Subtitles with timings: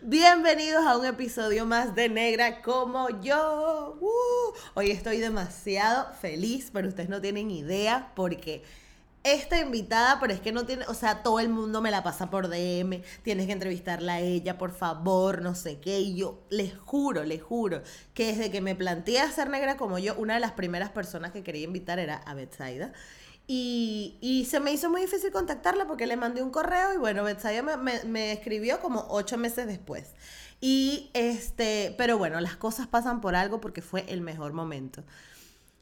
[0.00, 3.96] Bienvenidos a un episodio más de Negra como yo.
[4.00, 8.64] Uh, hoy estoy demasiado feliz, pero ustedes no tienen idea porque
[9.24, 12.30] esta invitada, pero es que no tiene, o sea, todo el mundo me la pasa
[12.30, 16.76] por DM, tienes que entrevistarla a ella, por favor, no sé qué, y yo les
[16.76, 17.82] juro, les juro,
[18.14, 21.30] que desde que me planteé a ser negra como yo, una de las primeras personas
[21.30, 22.92] que quería invitar era a Betsaida.
[23.46, 27.24] Y, y se me hizo muy difícil contactarla porque le mandé un correo y bueno,
[27.24, 30.14] Betsaida me, me, me escribió como ocho meses después.
[30.60, 35.02] Y este, pero bueno, las cosas pasan por algo porque fue el mejor momento.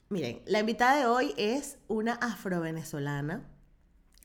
[0.09, 3.45] Miren, la invitada de hoy es una afrovenezolana,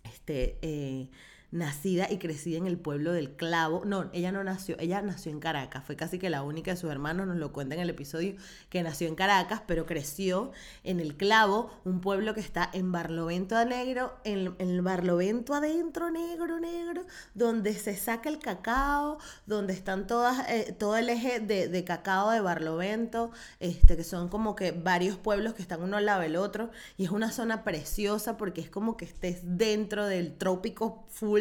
[0.04, 1.10] este, eh,
[1.52, 3.84] nacida y crecida en el pueblo del Clavo.
[3.86, 5.84] No, ella no nació, ella nació en Caracas.
[5.86, 8.36] Fue casi que la única de sus hermanos, nos lo cuenta en el episodio,
[8.70, 10.52] que nació en Caracas, pero creció
[10.84, 16.12] en el Clavo, un pueblo que está en Barlovento a Negro, en, el Barlovento adentro,
[16.12, 21.84] negro, negro, donde se saca el cacao, donde están todas, eh, todo el eje de,
[21.86, 26.22] cacao de Barlovento, este, que son como que varios pueblos que están uno al lado
[26.22, 31.06] del otro, y es una zona preciosa porque es como que estés dentro del trópico
[31.10, 31.35] full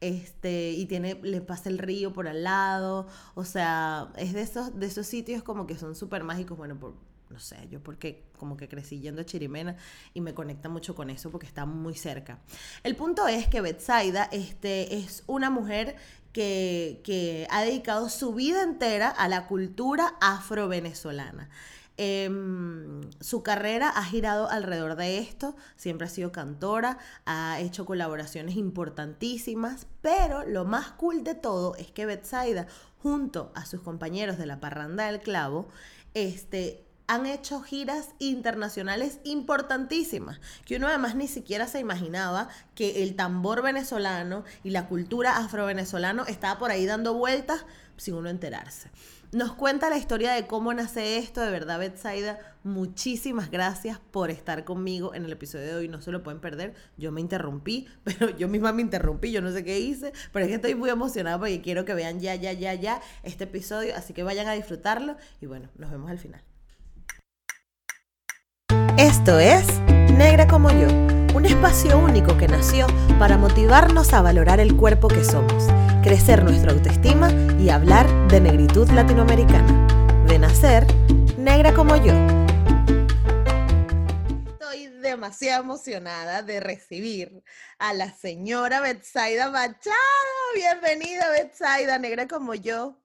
[0.00, 4.78] este, y tiene, le pasa el río por al lado, o sea, es de esos,
[4.78, 6.94] de esos sitios como que son súper mágicos, bueno, por,
[7.30, 9.76] no sé, yo porque como que crecí yendo a Chirimena
[10.14, 12.38] y me conecta mucho con eso porque está muy cerca.
[12.82, 15.96] El punto es que Betsaida este, es una mujer
[16.32, 21.50] que, que ha dedicado su vida entera a la cultura afro-venezolana.
[22.00, 28.54] Em, su carrera ha girado alrededor de esto, siempre ha sido cantora, ha hecho colaboraciones
[28.54, 32.68] importantísimas, pero lo más cool de todo es que Betsaida,
[33.02, 35.66] junto a sus compañeros de la Parranda del Clavo,
[36.14, 43.16] este, han hecho giras internacionales importantísimas, que uno además ni siquiera se imaginaba que el
[43.16, 47.64] tambor venezolano y la cultura afro-venezolano estaba por ahí dando vueltas
[47.96, 48.88] sin uno enterarse.
[49.30, 52.38] Nos cuenta la historia de cómo nace esto, de verdad, Betsaida.
[52.64, 55.88] Muchísimas gracias por estar conmigo en el episodio de hoy.
[55.88, 56.74] No se lo pueden perder.
[56.96, 59.30] Yo me interrumpí, pero yo misma me interrumpí.
[59.30, 62.20] Yo no sé qué hice, pero es que estoy muy emocionada porque quiero que vean
[62.20, 63.94] ya, ya, ya, ya este episodio.
[63.96, 66.42] Así que vayan a disfrutarlo y bueno, nos vemos al final.
[68.96, 69.80] Esto es
[70.16, 70.88] Negra como yo,
[71.38, 75.68] un espacio único que nació para motivarnos a valorar el cuerpo que somos
[76.02, 80.24] crecer nuestra autoestima y hablar de negritud latinoamericana.
[80.26, 80.84] De nacer,
[81.38, 82.12] negra como yo.
[84.50, 87.44] Estoy demasiado emocionada de recibir
[87.78, 89.94] a la señora Betsaida Machado.
[90.56, 93.00] Bienvenida, Betsaida, negra como yo.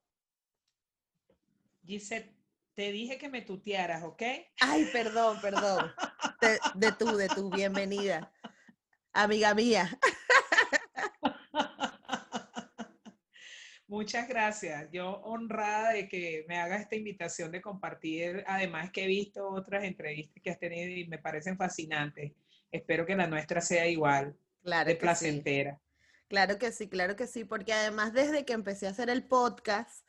[1.86, 2.33] Gisette,
[2.76, 4.22] te dije que me tutearas, ¿ok?
[4.60, 5.92] Ay, perdón, perdón.
[6.42, 8.32] De, de tú, de tu bienvenida.
[9.14, 10.00] Amiga mía.
[13.88, 14.90] Muchas gracias.
[14.92, 19.84] Yo honrada de que me haga esta invitación de compartir, además que he visto otras
[19.84, 22.32] entrevistas que has tenido y me parecen fascinantes.
[22.72, 25.80] Espero que la nuestra sea igual, claro de placentera.
[26.28, 30.04] Claro que sí, claro que sí, porque además desde que empecé a hacer el podcast,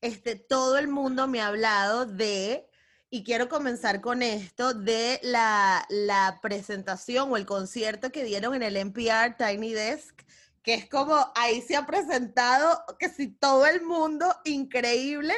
[0.00, 2.68] este, todo el mundo me ha hablado de,
[3.10, 8.62] y quiero comenzar con esto, de la, la presentación o el concierto que dieron en
[8.62, 10.22] el NPR Tiny Desk
[10.62, 15.34] que es como ahí se ha presentado que si todo el mundo increíble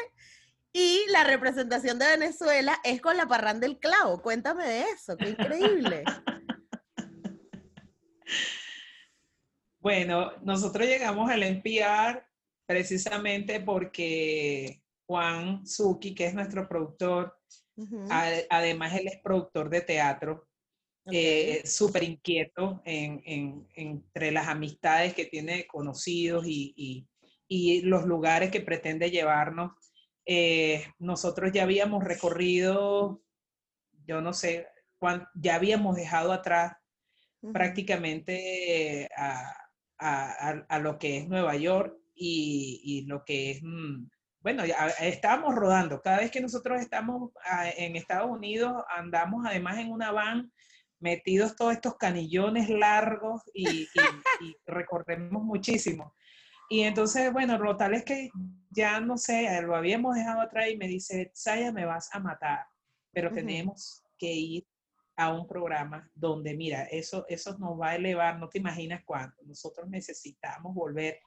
[0.73, 4.23] y la representación de Venezuela es con la parranda del clavo.
[4.23, 6.05] Cuéntame de eso, qué increíble.
[9.79, 12.25] Bueno, nosotros llegamos al NPR
[12.72, 17.37] precisamente porque Juan Suki, que es nuestro productor,
[18.49, 20.49] además él es productor de teatro,
[21.05, 27.06] eh, súper inquieto en, entre las amistades que tiene conocidos y,
[27.84, 29.72] los lugares que pretende llevarnos.
[30.25, 33.22] Eh, nosotros ya habíamos recorrido,
[34.06, 34.66] yo no sé,
[35.34, 36.72] ya habíamos dejado atrás
[37.53, 44.09] prácticamente a, lo que es Nueva York y, lo que es, mm,
[44.41, 46.00] bueno, ya estábamos rodando.
[46.00, 50.52] Cada vez que nosotros estamos ah, en Estados Unidos, andamos además en una van
[51.00, 53.88] metidos todos estos canillones largos y,
[54.67, 56.14] recorremos muchísimo.
[56.69, 58.31] Y entonces, bueno, lo tal es que
[58.70, 62.67] ya no sé, lo habíamos dejado atrás y me dice, Saya, me vas a matar,
[63.12, 64.67] pero tenemos que ir
[65.17, 69.43] a un programa donde, mira, eso, eso nos va a elevar, no te imaginas cuánto.
[69.44, 71.20] Nosotros necesitamos volver.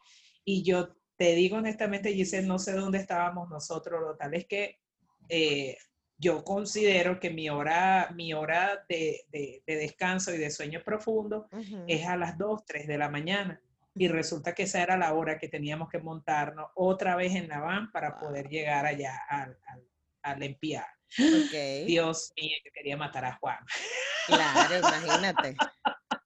[0.45, 4.79] Y yo te digo honestamente, Giselle, no sé dónde estábamos nosotros, lo tal es que
[5.29, 5.77] eh,
[6.17, 9.25] yo considero que mi hora, mi hora de,
[9.65, 11.49] descanso y de sueño profundo
[11.87, 13.59] es a las 2, 3 de la mañana.
[13.97, 17.59] y resulta que esa era la hora que teníamos que montarnos otra vez en la
[17.61, 18.19] van para Wow.
[18.19, 19.83] poder llegar allá al, al,
[20.23, 20.85] al Empiar.
[21.17, 21.85] Ok.
[21.87, 23.57] Dios mío, yo quería matar a Juan.
[24.27, 25.55] Claro, imagínate.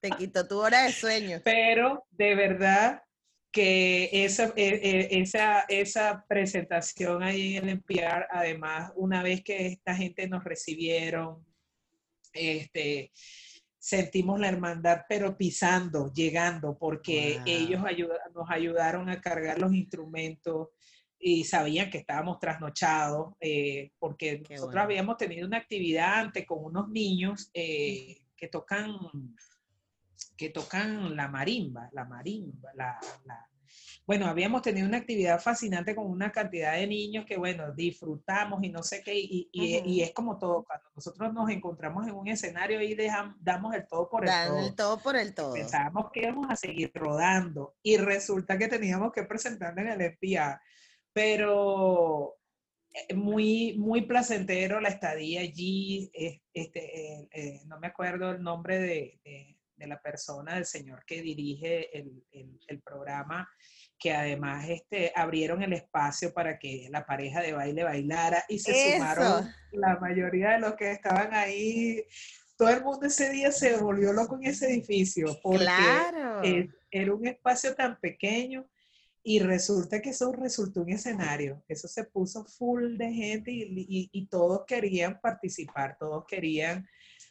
[0.01, 1.41] Te quitó tu hora de sueño.
[1.43, 3.03] Pero de verdad
[3.51, 4.79] que esa, e-
[5.11, 10.43] e- esa, esa presentación ahí en el NPR, además, una vez que esta gente nos
[10.43, 11.45] recibieron,
[12.33, 13.11] este,
[13.79, 17.43] sentimos la hermandad, pero pisando, llegando, porque Wow.
[17.45, 20.69] ellos ayuda- nos ayudaron a cargar los instrumentos
[21.17, 24.81] y sabían que estábamos trasnochados, eh, porque Qué nosotros bueno.
[24.81, 28.91] habíamos tenido una actividad antes con unos niños eh, que tocan
[30.39, 33.45] que tocan la marimba, la marimba, la, la-
[34.07, 38.69] Bueno, habíamos tenido una actividad fascinante con una cantidad de niños que, bueno, disfrutamos y
[38.69, 42.27] no sé qué, y, y- y es como todo, cuando nosotros nos encontramos en un
[42.29, 44.59] escenario y dejam- damos el todo por el Dan todo.
[44.67, 45.53] el todo por el todo.
[45.53, 50.61] Pensábamos que íbamos a seguir rodando y resulta que teníamos que presentarnos en el FPA,
[51.13, 52.37] pero
[52.93, 56.09] eh, muy, muy placentero la estadía allí,
[56.53, 56.79] este,
[57.21, 61.21] eh, eh, no me acuerdo el nombre de, de- de la persona, del señor que
[61.21, 63.49] dirige el, el- el programa,
[63.97, 68.71] que además este, abrieron el espacio para que la pareja de baile bailara y se
[68.71, 68.91] Eso.
[68.93, 72.03] sumaron la mayoría de los que estaban ahí.
[72.57, 76.43] Todo el mundo ese día se volvió loco en ese edificio porque Claro.
[76.43, 78.69] eh, era un espacio tan pequeño
[79.23, 81.61] y resulta que eso resultó un escenario.
[81.67, 86.87] Eso se puso full de gente y, y- y todos querían participar, todos querían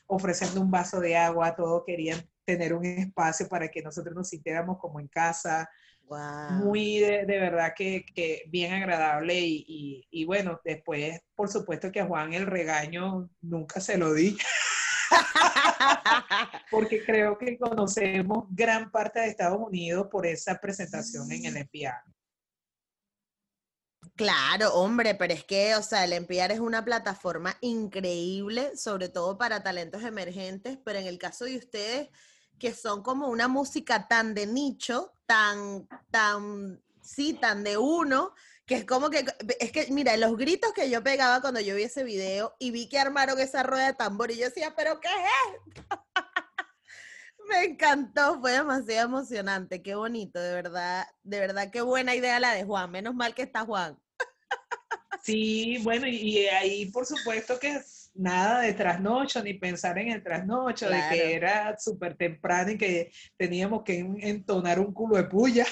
[0.06, 4.78] ofrecerle un vaso de agua, todos querían tener un espacio para que nosotros nos sintiéramos
[4.78, 5.68] como en casa.
[6.04, 6.64] Wow.
[6.64, 11.92] Muy de, de verdad que, que bien agradable y, y- y bueno, después por supuesto
[11.92, 14.38] que a Juan el regaño nunca se lo di
[16.70, 22.02] porque creo que conocemos gran parte de Estados Unidos por esa presentación en el NPR.
[24.16, 29.36] Claro, hombre, pero es que, o sea, el NPR es una plataforma increíble, sobre todo
[29.38, 32.08] para talentos emergentes, pero en el caso de ustedes,
[32.58, 38.34] que son como una música tan de nicho, tan, tan, sí, tan de uno,
[38.66, 39.24] que es como que,
[39.60, 42.88] es que, mira, los gritos que yo pegaba cuando yo vi ese video y vi
[42.88, 46.06] que armaron esa rueda de tambor y yo decía, pero ¿qué es esto?
[47.48, 52.52] Me encantó, fue demasiado emocionante, qué bonito, de verdad, de verdad, qué buena idea la
[52.52, 53.98] de Juan, menos mal que está Juan.
[55.22, 57.82] Sí, bueno, y, ahí por supuesto que
[58.18, 63.10] nada de trasnocho, ni pensar en el trasnocho, de que era súper temprano y que
[63.36, 65.64] teníamos que en- entonar un culo de puya,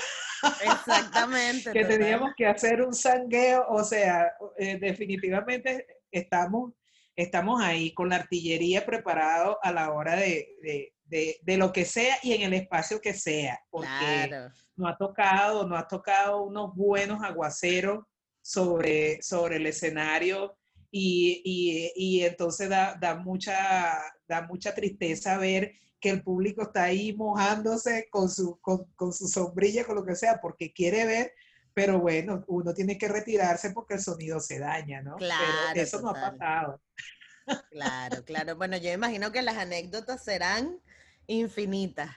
[0.63, 1.73] Exactamente.
[1.73, 1.99] que total.
[1.99, 6.73] teníamos que hacer un sangueo, o sea, eh, definitivamente estamos,
[7.15, 11.85] estamos ahí con la artillería preparado a la hora de, de- de- de lo que
[11.85, 13.89] sea y en el espacio que sea, porque
[14.29, 14.53] Claro.
[14.77, 18.05] no ha tocado, no ha tocado unos buenos aguaceros
[18.43, 20.57] sobre, sobre el escenario
[20.91, 23.99] y, y- y entonces da, da, mucha,
[24.29, 29.29] da mucha tristeza ver que el público está ahí mojándose con su, con, con su
[29.29, 31.33] sombrilla, con lo que sea, porque quiere ver,
[31.75, 35.17] pero bueno, uno tiene que retirarse porque el sonido se daña, ¿no?
[35.17, 36.81] Claro, pero eso no ha pasado.
[37.71, 38.57] Claro, claro.
[38.57, 40.81] Bueno, yo imagino que las anécdotas serán
[41.27, 42.11] infinitas.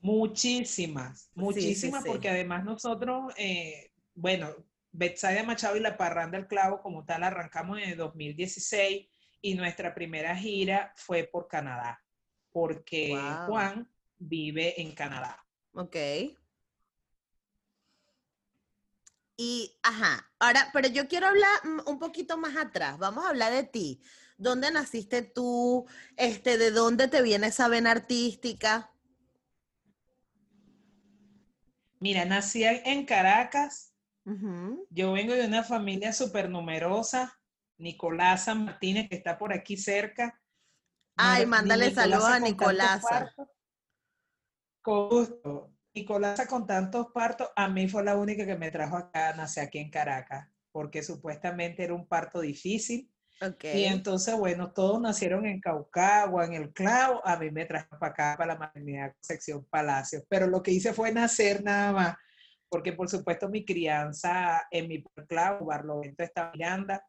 [0.00, 2.08] Muchísimas, muchísimas, sí.
[2.08, 4.48] porque además nosotros, eh, bueno,
[4.92, 9.08] Betsaida Machado y la Parranda del Clavo como tal arrancamos en el 2016
[9.40, 12.02] y nuestra primera gira fue por Canadá,
[12.50, 13.46] porque Wow.
[13.46, 15.44] Juan vive en Canadá.
[15.72, 15.96] Ok.
[19.36, 21.48] Y, ajá, ahora, pero yo quiero hablar
[21.86, 22.98] un poquito más atrás.
[22.98, 24.00] Vamos a hablar de ti.
[24.36, 25.86] ¿Dónde naciste tú?
[26.16, 28.92] Este, ¿de dónde te viene esa vena artística?
[31.98, 33.91] Mira, nací en Caracas,
[34.24, 37.38] Yo vengo de una familia súper numerosa,
[37.78, 40.40] Nicolasa Martínez, que está por aquí cerca.
[41.16, 43.34] Ay, mándale saludos a Nicolasa.
[44.80, 45.72] Con gusto.
[45.94, 49.78] Nicolasa con tantos partos, a mí fue la única que me trajo acá, nací aquí
[49.78, 53.12] en Caracas, porque supuestamente era un parto difícil.
[53.42, 53.64] Ok.
[53.74, 58.12] Y entonces, bueno, todos nacieron en Caucagua, en El Clavo, a mí me trajo para
[58.12, 60.22] acá, para la maternidad sección Palacios.
[60.28, 62.16] Pero lo que hice fue nacer nada más,
[62.72, 67.06] porque por supuesto mi crianza en mi Clavo, Barlovento está Miranda,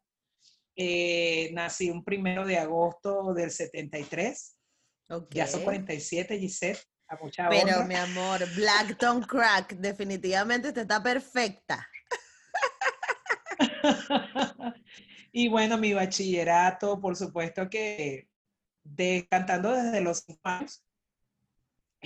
[0.76, 4.58] eh, nací un primero de agosto del 73,
[5.30, 5.64] ya son ok.
[5.64, 7.86] 47, Gisette, a mucha Pero honra.
[7.86, 11.88] mi amor, Blackton Crack, definitivamente usted está perfecta.
[15.32, 18.28] y bueno, mi bachillerato, por supuesto que
[18.82, 20.83] de, cantando desde los años.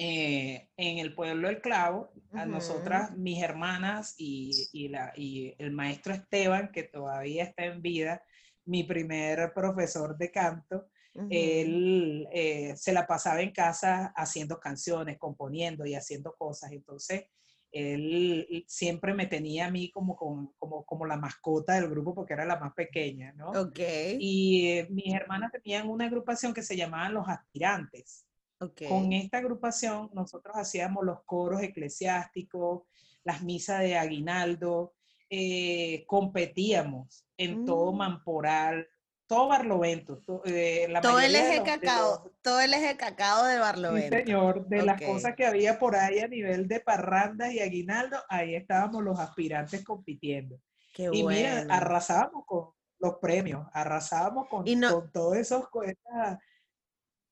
[0.01, 5.73] Eh, en el pueblo del Clavo, a nosotras, mis hermanas y, y, la, y el
[5.73, 8.23] maestro Esteban, que todavía está en vida,
[8.65, 10.89] mi primer profesor de canto,
[11.31, 16.71] él eh, se la pasaba en casa haciendo canciones, componiendo y haciendo cosas.
[16.71, 17.25] Entonces,
[17.73, 22.45] él siempre me tenía a mí como, como, como, la mascota del grupo porque era
[22.45, 23.51] la más pequeña, ¿no?
[23.51, 23.81] Ok.
[24.21, 28.28] Y eh, mis hermanas tenían una agrupación que se llamaban Los Aspirantes.
[28.61, 28.89] Okay.
[28.89, 32.83] Con esta agrupación nosotros hacíamos los coros eclesiásticos,
[33.25, 34.95] las misas de aguinaldo,
[35.31, 37.97] eh, competíamos en todo mm.
[37.97, 38.89] Mamporal,
[39.29, 40.23] todo Barlovento.
[40.47, 44.17] Eh, todo el eje cacao, todo el eje cacao de Barlovento.
[44.17, 48.17] Sí, señor, de las cosas que había por ahí a nivel de parrandas y aguinaldo,
[48.31, 50.59] ahí estábamos los aspirantes compitiendo.
[50.95, 55.69] Qué y mira, arrasábamos con los premios, arrasábamos con, con todos esos,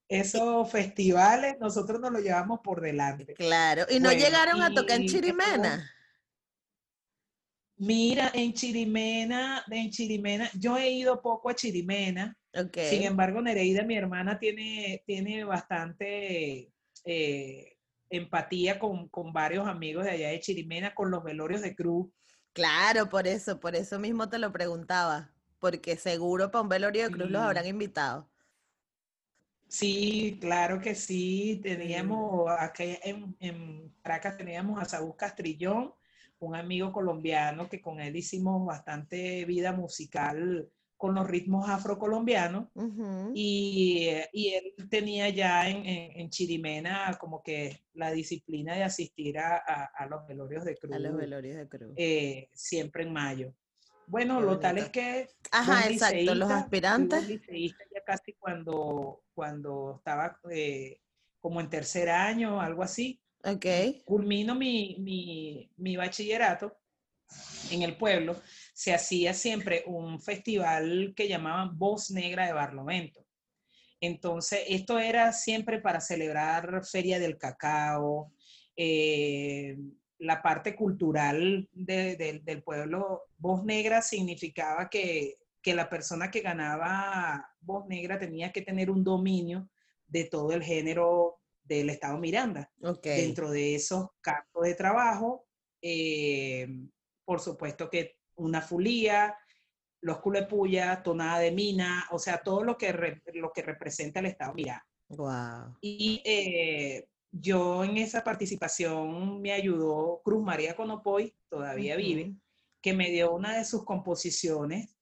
[0.08, 3.34] esos festivales, nosotros nos lo llevamos por delante.
[3.34, 5.90] Claro, y no llegaron a tocar en Chirimena.
[7.78, 12.36] Mira, en Chirimena, en Chirimena, yo he ido poco a Chirimena.
[12.54, 12.88] Okay.
[12.88, 16.72] Sin embargo, Nereida, mi hermana, tiene, tiene bastante
[17.04, 17.76] eh,
[18.08, 22.08] empatía con, varios amigos de allá de Chirimena, con los velorios de Cruz.
[22.54, 27.10] Claro, por eso, por eso mismo te lo preguntaba, porque seguro para un velorio de
[27.10, 28.30] Cruz los habrán invitado.
[29.68, 31.60] Sí, claro que sí.
[31.62, 35.92] Teníamos, aquí en, en Caracas teníamos a Saúl Castrillón,
[36.38, 42.68] un amigo colombiano que con él hicimos bastante vida musical con los ritmos afrocolombianos
[43.34, 49.90] y, y, él tenía ya en, en, Chirimena como que la disciplina de asistir a,
[49.94, 50.96] a, los velorios de cruz.
[50.96, 51.92] A los velorios de cruz.
[51.96, 53.52] Eh, siempre en mayo.
[54.06, 55.28] Bueno, lo tal es que...
[55.50, 57.26] Ajá, exacto, los aspirantes.
[57.28, 61.00] ya casi cuando, cuando estaba eh,
[61.40, 63.20] como en tercer año, algo así.
[63.44, 64.02] Okay.
[64.04, 66.76] Culmino mi, bachillerato
[67.70, 68.40] en el pueblo.
[68.74, 73.24] Se hacía siempre un festival que llamaban Voz Negra de Barlovento.
[74.00, 78.32] Entonces, esto era siempre para celebrar Feria del Cacao,
[78.76, 79.76] eh,
[80.18, 83.24] la parte cultural del pueblo.
[83.36, 89.04] Voz Negra significaba que, que la persona que ganaba Voz Negra tenía que tener un
[89.04, 89.68] dominio
[90.06, 92.70] de todo el género del Estado Miranda.
[93.02, 95.46] Dentro de esos campos de trabajo,
[95.82, 96.68] eh,
[97.24, 99.36] por supuesto que una fulía,
[100.00, 104.54] los culepuyas, tonada de mina, o sea, todo lo que, lo que representa el Estado
[104.54, 104.86] Miranda.
[105.08, 105.78] Wow.
[105.80, 112.34] Y eh, yo en esa participación me ayudó Cruz María Conopoy, todavía vive,
[112.80, 114.96] que me dio una de sus composiciones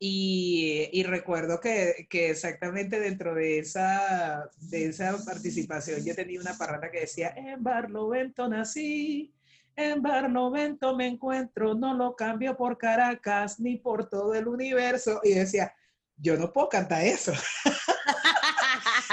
[0.00, 7.00] y, recuerdo que, exactamente dentro de esa, de esa participación yo tenía una parranda que
[7.00, 9.34] decía, en Barlovento nací,
[9.74, 15.20] en Barlovento me encuentro, no lo cambio por Caracas ni por todo el universo.
[15.24, 15.74] Y decía,
[16.16, 17.32] yo no puedo cantar eso.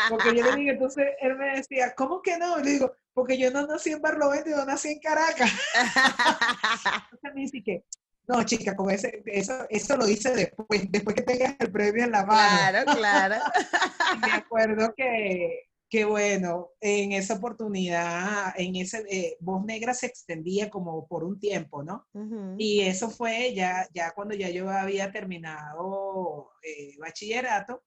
[0.10, 2.60] porque yo le dije, entonces él me decía, ¿cómo que no?
[2.60, 5.52] Y le digo, porque yo no nací en Barlovento, yo nací en Caracas.
[7.12, 7.84] entonces me dice que,
[8.28, 12.12] no, chica, como ese, eso, eso lo hice después, después que tengas el premio en
[12.12, 12.58] la mano.
[12.58, 13.36] Claro, claro.
[14.22, 20.72] me acuerdo que, que, bueno, en esa oportunidad, en ese, eh, Voz Negra se extendía
[20.72, 22.08] como por un tiempo, ¿no?
[22.58, 27.84] Y eso fue ya, ya cuando ya yo había terminado eh, bachillerato,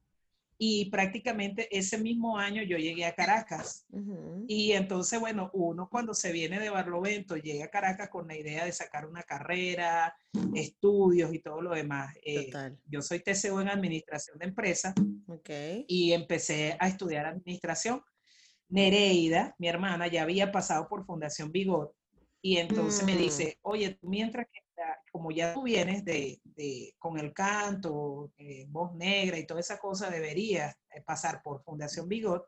[0.58, 3.86] y prácticamente ese mismo año yo llegué a Caracas.
[4.48, 8.64] Y entonces, bueno, uno cuando se viene de Barlovento llega a Caracas con la idea
[8.64, 10.16] de sacar una carrera,
[10.54, 12.12] estudios y todo lo demás.
[12.24, 12.50] Eh,
[12.86, 14.94] yo soy TCU en Administración de Empresas
[15.28, 15.84] okay.
[15.86, 18.02] y empecé a estudiar Administración.
[18.68, 21.94] Nereida, mi hermana, ya había pasado por Fundación Bigot
[22.42, 23.18] y entonces me mm.
[23.18, 24.57] dice, oye, mientras que
[25.18, 26.40] como ya tú vienes de,
[26.96, 32.08] con el canto, eh, voz negra y toda esa cosa, deberías eh, pasar por Fundación
[32.08, 32.46] Bigot,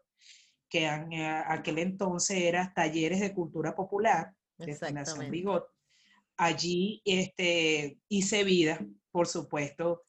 [0.69, 5.67] que en eh, aquel entonces era Talleres de Cultura Popular de Fundación Bigot.
[6.37, 8.79] Allí este, hice vida,
[9.11, 10.05] por supuesto,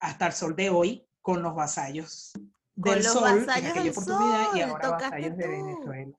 [0.00, 2.32] hasta el sol de hoy, con los vasallos
[2.74, 6.18] del los sol, vasallos del oportunidad, sol, y ahora vasallos de Venezuela.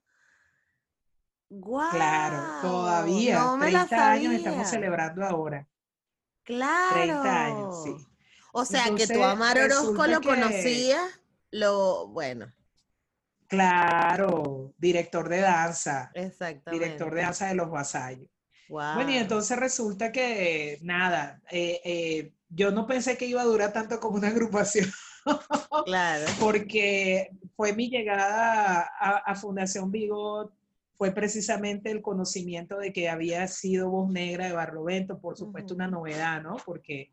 [1.61, 5.67] Claro, todavía, 30 años estamos celebrando ahora.
[6.43, 6.93] Claro.
[6.93, 7.95] 30 años, sí.
[8.53, 10.99] O sea, que tu Amar Orozco lo conocía,
[11.51, 12.53] lo, bueno.
[13.47, 16.11] Claro, director de danza.
[16.13, 16.85] Exactamente.
[16.85, 18.29] Director de danza de los vasallos.
[18.69, 23.71] Bueno, y entonces resulta que, nada, eh, eh, yo no pensé que iba a durar
[23.73, 24.89] tanto como una agrupación.
[25.85, 26.25] Claro.
[26.37, 30.53] Porque fue mi llegada a, Fundación Bigot,
[31.03, 35.89] fue precisamente el conocimiento de que había sido voz negra de Barlovento, por supuesto una
[35.89, 36.55] novedad, ¿no?
[36.65, 37.11] Porque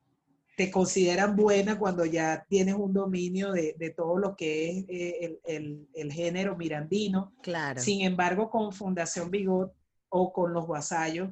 [0.57, 6.13] te consideran buena cuando ya tienes un dominio de, todo lo que es eh, el,
[6.13, 7.35] género mirandino.
[7.43, 7.81] Claro.
[7.81, 9.73] Sin embargo, con Fundación Bigot
[10.09, 11.31] o con los vasallos,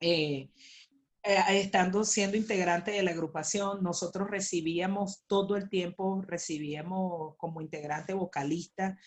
[0.00, 0.50] eh,
[1.22, 8.14] eh, estando siendo integrante de la agrupación, nosotros recibíamos todo el tiempo, recibíamos como integrante
[8.14, 8.98] vocalista,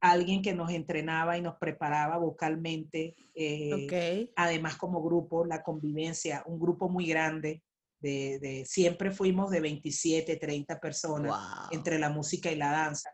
[0.00, 6.58] alguien que nos entrenaba y nos preparaba vocalmente, eh, además como grupo, la convivencia, un
[6.58, 7.62] grupo muy grande,
[8.00, 11.34] de, siempre fuimos de 27, 30 personas
[11.70, 13.10] entre la música y la danza.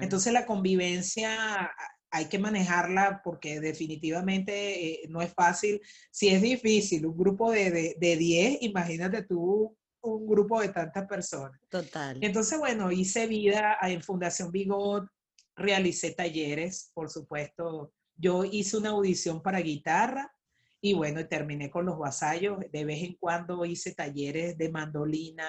[0.00, 1.70] Entonces la convivencia
[2.10, 5.80] hay que manejarla porque definitivamente eh, no es fácil.
[6.12, 11.58] Si es difícil, un grupo de, de, 10, imagínate tú un grupo de tantas personas.
[11.68, 12.18] Total.
[12.20, 15.08] Entonces, bueno, hice vida en Fundación Bigot,
[15.56, 17.92] realicé talleres, por supuesto.
[18.16, 20.32] Yo hice una audición para guitarra
[20.80, 22.58] y bueno, terminé con los vasallos.
[22.72, 25.46] De vez en cuando hice talleres de mandolina,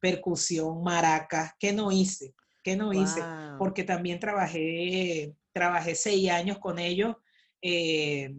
[0.00, 1.52] percusión, maracas.
[1.58, 2.34] ¿Qué no hice?
[2.62, 3.20] ¿Qué no hice?
[3.58, 7.16] Porque también trabajé trabajé seis años con ellos,
[7.62, 8.34] eh,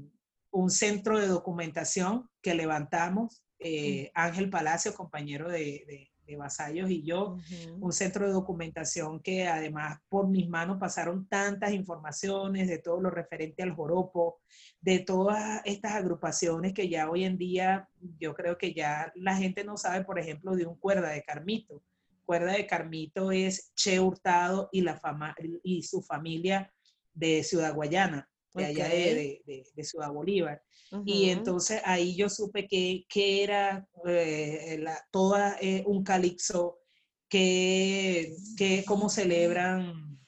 [0.52, 7.38] un centro de documentación que levantamos, eh, Ángel Palacio, compañero de, de, Vasallos y yo,
[7.79, 13.12] un centro de documentación que además por mis manos pasaron tantas informaciones de todo lo
[13.12, 14.39] referente al joropo,
[14.82, 17.88] de todas estas agrupaciones que ya hoy en día
[18.20, 21.84] yo creo que ya la gente no sabe, por ejemplo, de un cuerda de Carmito.
[22.25, 26.74] Cuerda de Carmito es Che Hurtado y, la fama, y su familia
[27.13, 29.42] de Ciudad Guayana, de allá de,
[29.76, 30.62] de, Ciudad Bolívar.
[31.06, 36.80] Y entonces ahí yo supe que, que era eh, la, toda eh, un calixo,
[37.28, 40.20] que, que cómo celebran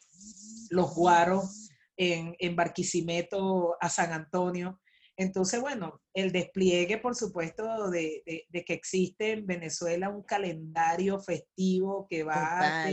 [0.70, 4.80] los guaros en, en Barquisimeto a San Antonio.
[5.20, 12.24] Entonces, bueno, el despliegue, por supuesto, de, que existe en Venezuela un calendario festivo que
[12.24, 12.86] va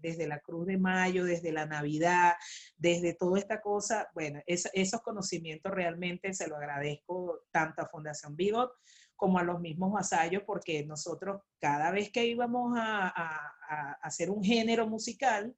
[0.00, 2.34] desde la Cruz de Mayo, desde la Navidad,
[2.76, 8.70] desde toda esta cosa, bueno, esos conocimientos realmente se lo agradezco tanto a Fundación Bigot
[9.16, 13.52] como a los mismos vasallos, porque nosotros cada vez que íbamos a,
[14.02, 15.56] hacer un género musical,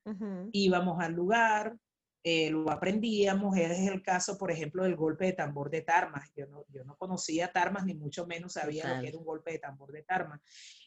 [0.52, 1.76] íbamos al lugar,
[2.26, 6.30] eh, lo aprendíamos, es el caso, por ejemplo, del golpe de tambor de Tarmas.
[6.34, 9.52] Yo no, yo no conocía Tarmas, ni mucho menos sabía lo que era un golpe
[9.52, 10.40] de tambor de Tarmas.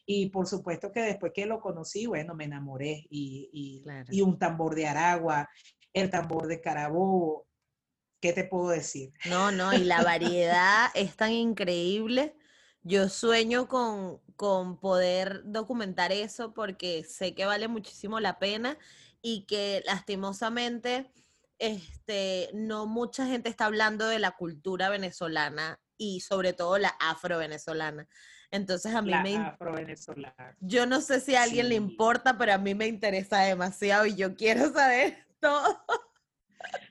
[0.04, 3.06] Y por supuesto que después que lo conocí, bueno, me enamoré.
[3.08, 5.48] Y, y, un tambor de Aragua,
[5.92, 7.46] el tambor de Carabobo,
[8.18, 9.12] ¿qué te puedo decir?
[9.30, 12.34] No, no, y la variedad es tan increíble.
[12.82, 18.76] Yo sueño con, con poder documentar eso porque sé que vale muchísimo la pena
[19.22, 21.12] y que lastimosamente
[21.58, 28.08] este, no mucha gente está hablando de la cultura venezolana y sobre todo la afro-venezolana.
[28.50, 29.36] Entonces a mí me...
[29.36, 30.56] Afro-venezolana.
[30.60, 34.14] Yo no sé si a alguien le importa, pero a mí me interesa demasiado y
[34.14, 35.84] yo quiero saber todo.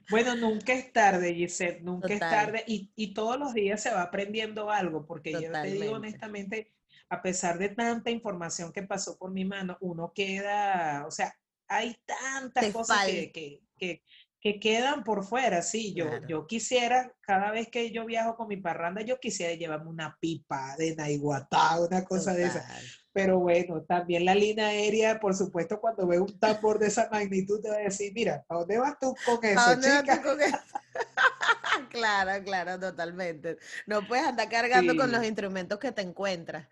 [0.10, 4.03] Bueno, nunca es tarde, Gisette, nunca es tarde y, y, todos los días se va
[4.03, 6.71] aprendiendo algo, porque yo te digo honestamente,
[7.10, 11.97] a pesar de tanta información que pasó por mi mano, uno queda, o sea, hay
[12.06, 14.03] tantas cosas que, que, que
[14.41, 19.02] quedan por fuera, sí, yo, yo quisiera, cada vez que yo viajo con mi parranda,
[19.02, 22.65] yo quisiera llevarme una pipa de Naiguatá, una cosa de esa.
[23.12, 27.62] Pero bueno, también la línea aérea, por supuesto, cuando ve un tambor de esa magnitud,
[27.62, 30.21] te va a decir, mira, ¿a dónde vas tú con eso, chica?
[31.89, 33.58] claro, claro, totalmente.
[33.88, 36.67] No puedes andar cargando con los instrumentos que te encuentras.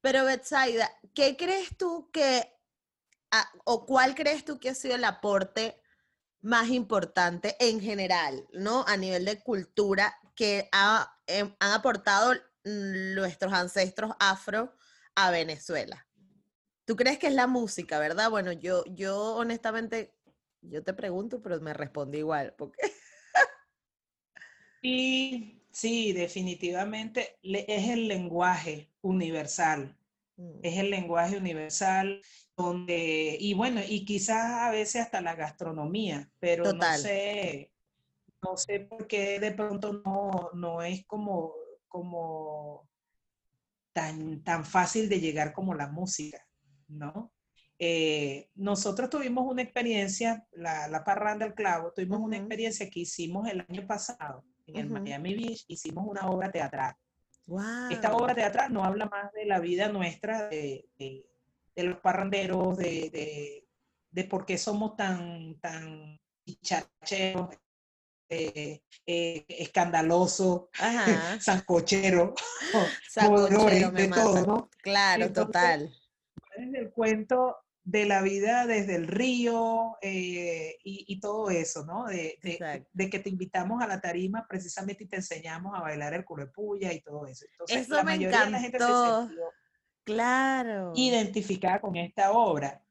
[0.00, 2.52] Pero Betsaida, ¿qué crees tú que,
[3.30, 5.81] ah, o cuál crees tú que ha sido el aporte
[6.42, 8.84] más importante en general, ¿no?
[8.86, 10.68] A nivel de cultura que
[11.26, 14.74] em, han aportado nuestros ancestros afro
[15.14, 16.06] a Venezuela.
[16.84, 18.28] ¿Tú crees que es la música, verdad?
[18.28, 20.14] Bueno, yo, yo honestamente,
[20.60, 22.80] yo te pregunto, pero me respondí igual, porque...
[24.82, 29.96] Sí, sí, definitivamente es el lenguaje universal.
[30.36, 30.58] Mm.
[30.64, 32.20] Es el lenguaje universal
[32.56, 37.72] donde, y bueno, y quizás a veces hasta la gastronomía, pero no sé,
[38.42, 41.54] no sé por qué de pronto no, no es como,
[41.88, 42.88] como
[43.92, 46.46] tan, tan fácil de llegar como la música,
[46.88, 47.32] ¿no?
[47.78, 53.48] Eh, nosotros tuvimos una experiencia, la, la Parranda del Clavo, tuvimos una experiencia que hicimos
[53.48, 56.94] el año pasado en el Miami Beach, hicimos una obra teatral.
[57.90, 61.26] Esta obra teatral no habla más de la vida nuestra, de, de
[61.76, 63.66] los parranderos, de,
[64.12, 66.20] de por qué somos tan, tan
[66.60, 67.48] chacheros,
[68.28, 70.70] eh, eh, escandaloso,
[71.40, 72.34] sancochero,
[73.10, 74.70] sancochero de todo, ¿no?
[74.82, 75.92] Claro, total.
[76.56, 82.06] Desde el cuento de la vida desde el río eh, y, todo eso, ¿no?
[82.06, 82.38] De,
[83.10, 87.00] que te invitamos a la tarima precisamente y te enseñamos a bailar el curepuya y
[87.00, 87.44] todo eso.
[87.50, 89.52] Entonces, eso la mayoría de la gente se sintió
[90.04, 90.92] claro.
[90.94, 92.82] identificada con esta obra.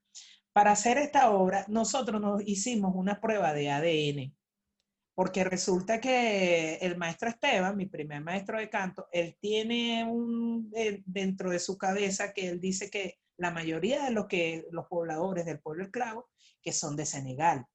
[0.53, 4.35] Para hacer esta obra, nosotros nos hicimos una prueba de ADN,
[5.15, 11.01] porque resulta que el maestro Esteban, mi primer maestro de canto, él tiene un eh,
[11.05, 15.45] dentro de su cabeza que él dice que la mayoría de los, que, los pobladores
[15.45, 16.29] del pueblo esclavo,
[16.61, 17.65] que son de Senegal.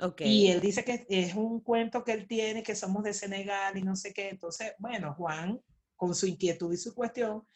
[0.00, 0.28] Okay.
[0.28, 3.82] Y él dice que es un cuento que él tiene, que somos de Senegal y
[3.82, 4.28] no sé qué.
[4.28, 5.60] Entonces, bueno, Juan,
[5.96, 7.46] con su inquietud y su cuestión,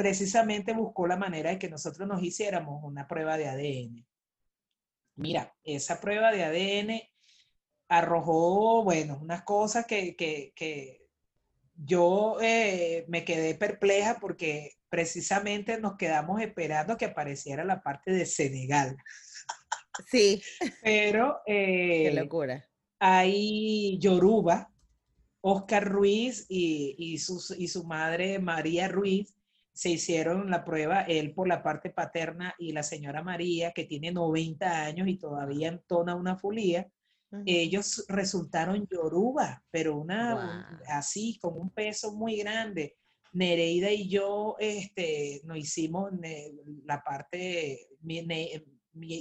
[0.00, 4.06] precisamente buscó la manera de que nosotros nos hiciéramos una prueba de ADN.
[5.16, 7.02] Mira, esa prueba de ADN
[7.86, 11.06] arrojó, bueno, unas cosas que, que,
[11.74, 18.24] yo eh, me quedé perpleja porque precisamente nos quedamos esperando que apareciera la parte de
[18.24, 18.96] Senegal.
[20.10, 20.42] Sí.
[20.82, 21.42] Pero...
[21.44, 22.66] Qué eh, locura.
[23.00, 24.72] Hay Yoruba,
[25.42, 29.34] Oscar Ruiz y, y, y su madre María Ruiz
[29.80, 34.12] se hicieron la prueba, él por la parte paterna y la señora María, que tiene
[34.12, 36.86] 90 años y todavía entona una fulía,
[37.46, 42.98] ellos resultaron yoruba, pero una así, con un peso muy grande.
[43.32, 46.10] Nereida y yo este, nos hicimos
[46.84, 47.88] la parte,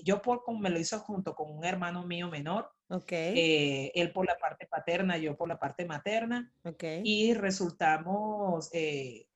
[0.03, 3.33] yo por, me lo hizo junto con un hermano mío menor, okay.
[3.37, 7.01] Eh, él por la parte paterna, yo por la parte materna, okay.
[7.05, 9.28] y resultamos, eh,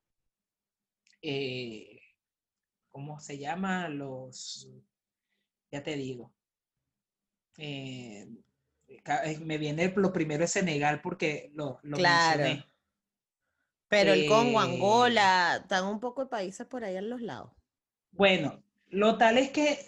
[1.26, 2.00] eh,
[2.90, 3.88] ¿cómo se llama?
[3.88, 4.68] Los,
[5.72, 6.34] ya te digo,
[7.56, 12.62] me viene lo primero es Senegal porque lo, lo claro.
[13.88, 17.52] Pero el Congo, eh, Angola, están un poco de países por ahí en los lados.
[18.10, 19.78] Bueno, lo tal es que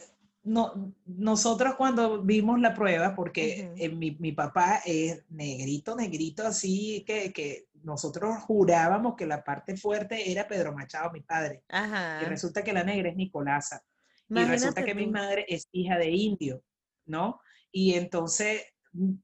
[0.46, 7.04] no, nosotros cuando vimos la prueba, porque eh, mi, mi, papá es negrito, negrito, así
[7.06, 11.62] que, que, nosotros jurábamos que la parte fuerte era Pedro Machado, mi padre.
[11.68, 12.20] Ajá.
[12.20, 13.80] Y resulta que la negra es Nicolasa.
[14.28, 16.64] y resulta que mi madre es hija de indio,
[17.04, 17.40] ¿no?
[17.70, 18.64] Y entonces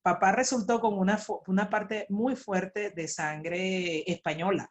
[0.00, 4.70] papá resultó con una, una parte muy fuerte de sangre española.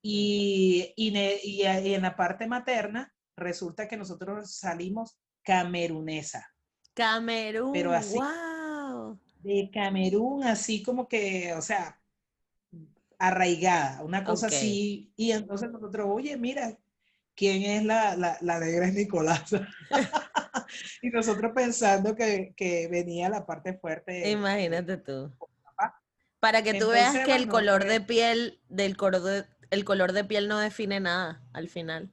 [0.00, 6.46] Y, y, en la parte materna resulta que nosotros salimos camerunesa.
[6.92, 9.18] Camerún, pero así, wow.
[9.42, 11.98] De Camerún, así como que, o sea,
[13.18, 15.10] arraigada, una cosa así.
[15.16, 16.76] Y entonces nosotros, oye, mira,
[17.34, 19.50] ¿quién es la, la, la negra es Nicolás?
[21.02, 24.30] y nosotros pensando que, que, venía la parte fuerte.
[24.30, 25.32] Imagínate tú.
[26.40, 30.46] Para que tú veas que el color de piel, del color el color de piel
[30.46, 32.12] no define nada al final.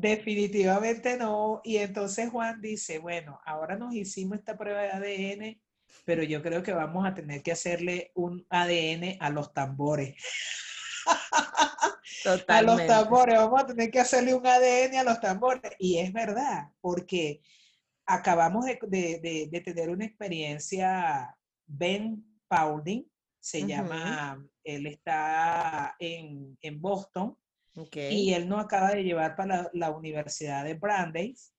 [0.00, 1.60] Definitivamente no.
[1.64, 5.60] Y entonces Juan dice, bueno, ahora nos hicimos esta prueba de ADN,
[6.04, 10.14] pero yo creo que vamos a tener que hacerle un ADN a los tambores.
[12.22, 12.52] Totalmente.
[12.58, 15.72] A los tambores, vamos a tener que hacerle un ADN a los tambores.
[15.78, 17.40] Y es verdad, porque
[18.06, 23.04] acabamos de, tener una experiencia, Ben Paulding,
[23.40, 27.36] se llama, él está en, Boston
[27.92, 31.52] y él nos acaba de llevar para la, la Universidad de Brandeis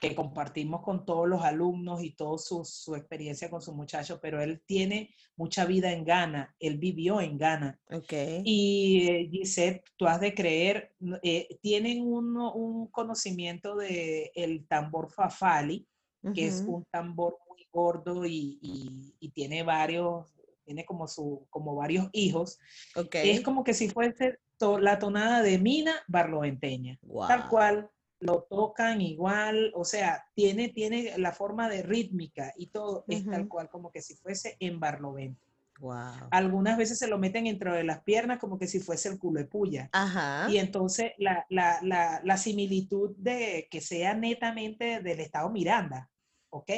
[0.00, 4.62] que compartimos con todos los alumnos y toda su, experiencia con sus muchachos, pero él
[4.66, 7.78] tiene mucha vida en Ghana, él vivió en Ghana.
[7.90, 8.42] Okay.
[8.44, 15.86] Y eh, Gisette, tú has de creer, eh, tienen un conocimiento del el tambor fafali,
[16.34, 20.26] que es un tambor muy gordo y, tiene varios,
[20.66, 22.58] tiene como, su, como varios hijos.
[22.94, 23.30] Okay.
[23.30, 24.40] Es como que si fuese
[24.80, 26.98] la tonada de Mina Barloventeña,
[27.28, 33.04] tal cual lo tocan igual, o sea, tiene, tiene la forma de rítmica y todo
[33.08, 35.40] es tal cual como que si fuese en barlovento.
[35.78, 36.28] Wow.
[36.30, 39.40] Algunas veces se lo meten dentro de las piernas como que si fuese el culo
[39.40, 39.90] de puya.
[39.92, 40.50] Ajá.
[40.50, 46.10] Y entonces la, la, la, la, similitud de que sea netamente del estado Miranda,
[46.48, 46.70] ¿ok?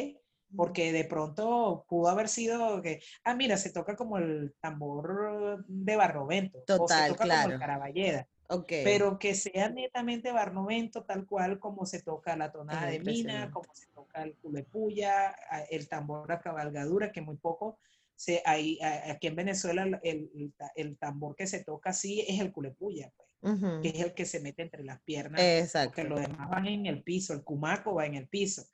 [0.56, 5.96] Porque de pronto pudo haber sido que, ah, mira, se toca como el tambor de
[5.96, 6.58] barrovento.
[6.66, 7.42] Total, o se toca claro.
[7.42, 8.26] como el caraballeda.
[8.50, 8.82] Okay.
[8.82, 13.68] Pero que sea netamente barnovento, tal cual como se toca la tonada de mina, como
[13.74, 15.36] se toca el culepuya,
[15.68, 17.78] el tambor a cabalgadura, que muy poco
[18.18, 23.12] se, hay, aquí en Venezuela el, el, tambor que se toca así es el culepuya,
[23.40, 25.90] pues, que es el que se mete entre las piernas, Exacto.
[25.90, 28.66] porque los demás van en el piso, el cumaco va en el piso.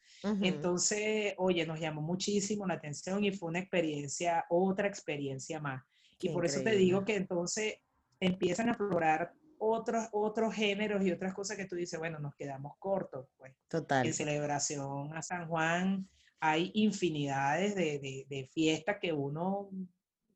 [0.43, 5.83] Entonces, oye, nos llamó muchísimo la atención y fue una experiencia, otra experiencia más.
[6.19, 7.75] y por eso te digo que entonces
[8.21, 12.75] empiezan a explorar otros, otros géneros y otras cosas que tú dices, bueno, nos quedamos
[12.79, 13.55] cortos, pues.
[13.69, 14.07] Total.
[14.07, 16.09] En celebración a San Juan
[16.41, 19.71] hay infinidades de, de, fiestas que uno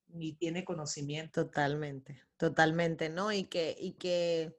[0.08, 1.44] ni tiene conocimiento.
[1.44, 3.32] Totalmente, totalmente, ¿no?
[3.32, 4.57] Y que, y que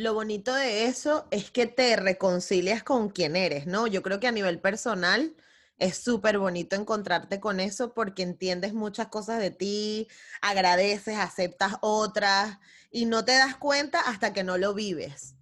[0.00, 3.86] lo bonito de eso es que te reconcilias con quien eres, ¿no?
[3.86, 5.34] Yo creo que a nivel personal
[5.76, 10.08] es súper bonito encontrarte con eso porque entiendes muchas cosas de ti,
[10.40, 12.58] agradeces, aceptas otras
[12.90, 15.34] y no te das cuenta hasta que no lo vives.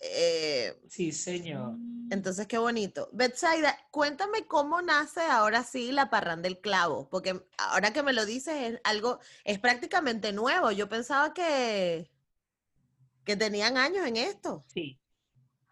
[0.00, 1.74] Eh, sí, señor.
[2.10, 3.10] Entonces, qué bonito.
[3.12, 8.24] Betsaida, cuéntame cómo nace ahora sí la parranda del clavo, porque ahora que me lo
[8.24, 10.70] dices es algo, es prácticamente nuevo.
[10.70, 12.10] Yo pensaba que,
[13.28, 14.64] que tenían años en esto.
[14.72, 14.98] Sí.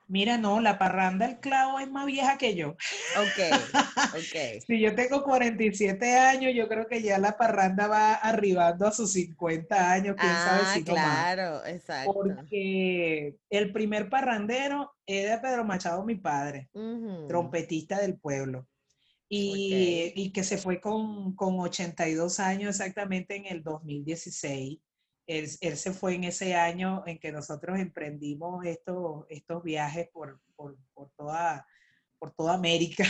[0.09, 2.77] Mira, no, la parranda del clavo es más vieja que yo.
[3.17, 3.59] Ok,
[4.13, 4.63] ok.
[4.67, 9.13] si yo tengo 47 años, yo creo que ya la parranda va arribando a sus
[9.13, 12.13] 50 años, quién sabe ah, si no claro, exacto.
[12.13, 16.69] Porque el primer parrandero era Pedro Machado, mi padre,
[17.27, 18.69] trompetista del pueblo.
[19.29, 24.79] Y, y, que se fue con, con 82 años exactamente en el 2016
[25.27, 30.77] él, se fue en ese año en que nosotros emprendimos estos, estos viajes por, por,
[30.95, 31.67] por toda,
[32.19, 33.05] por toda América.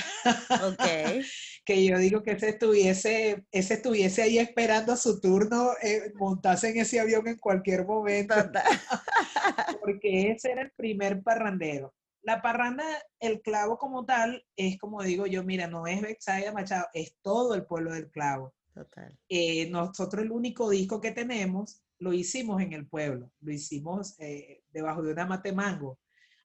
[0.73, 1.23] Okay.
[1.65, 6.79] que yo digo que ese estuviese, ese estuviese ahí esperando su turno, eh, montase en
[6.79, 8.35] ese avión en cualquier momento.
[9.83, 11.95] Porque ese era el primer parrandero.
[12.23, 12.85] La parranda,
[13.21, 17.55] el clavo como tal, es como digo yo, mira, no es Bexaya Machado, es todo
[17.55, 18.53] el pueblo del clavo.
[18.75, 19.17] Total.
[19.29, 24.63] Eh, nosotros el único disco que tenemos lo hicimos en el pueblo, lo hicimos eh,
[24.71, 25.99] debajo de una mate mango,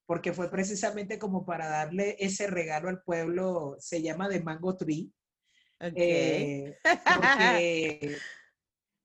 [0.05, 5.11] porque fue precisamente como para darle ese regalo al pueblo, se llama de Mango Tree.
[5.79, 6.75] Eh,